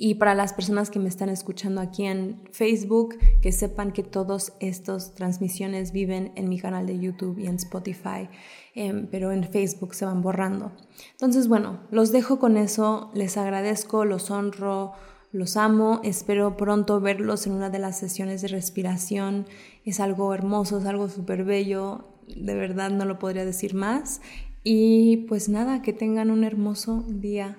Y 0.00 0.14
para 0.14 0.36
las 0.36 0.52
personas 0.52 0.90
que 0.90 1.00
me 1.00 1.08
están 1.08 1.28
escuchando 1.28 1.80
aquí 1.80 2.04
en 2.04 2.44
Facebook, 2.52 3.16
que 3.42 3.50
sepan 3.50 3.90
que 3.90 4.04
todas 4.04 4.52
estas 4.60 5.14
transmisiones 5.16 5.90
viven 5.90 6.30
en 6.36 6.48
mi 6.48 6.60
canal 6.60 6.86
de 6.86 7.00
YouTube 7.00 7.38
y 7.40 7.48
en 7.48 7.56
Spotify, 7.56 8.28
em, 8.76 9.08
pero 9.10 9.32
en 9.32 9.42
Facebook 9.42 9.96
se 9.96 10.04
van 10.04 10.22
borrando. 10.22 10.70
Entonces, 11.12 11.48
bueno, 11.48 11.80
los 11.90 12.12
dejo 12.12 12.38
con 12.38 12.56
eso, 12.56 13.10
les 13.12 13.36
agradezco, 13.36 14.04
los 14.04 14.30
honro, 14.30 14.92
los 15.32 15.56
amo, 15.56 16.00
espero 16.04 16.56
pronto 16.56 17.00
verlos 17.00 17.48
en 17.48 17.54
una 17.54 17.68
de 17.68 17.80
las 17.80 17.98
sesiones 17.98 18.40
de 18.40 18.48
respiración. 18.48 19.46
Es 19.84 19.98
algo 19.98 20.32
hermoso, 20.32 20.78
es 20.78 20.86
algo 20.86 21.08
súper 21.08 21.42
bello, 21.42 22.04
de 22.36 22.54
verdad 22.54 22.90
no 22.90 23.04
lo 23.04 23.18
podría 23.18 23.44
decir 23.44 23.74
más. 23.74 24.20
Y 24.62 25.26
pues 25.28 25.48
nada, 25.48 25.82
que 25.82 25.92
tengan 25.92 26.30
un 26.30 26.44
hermoso 26.44 27.04
día. 27.08 27.58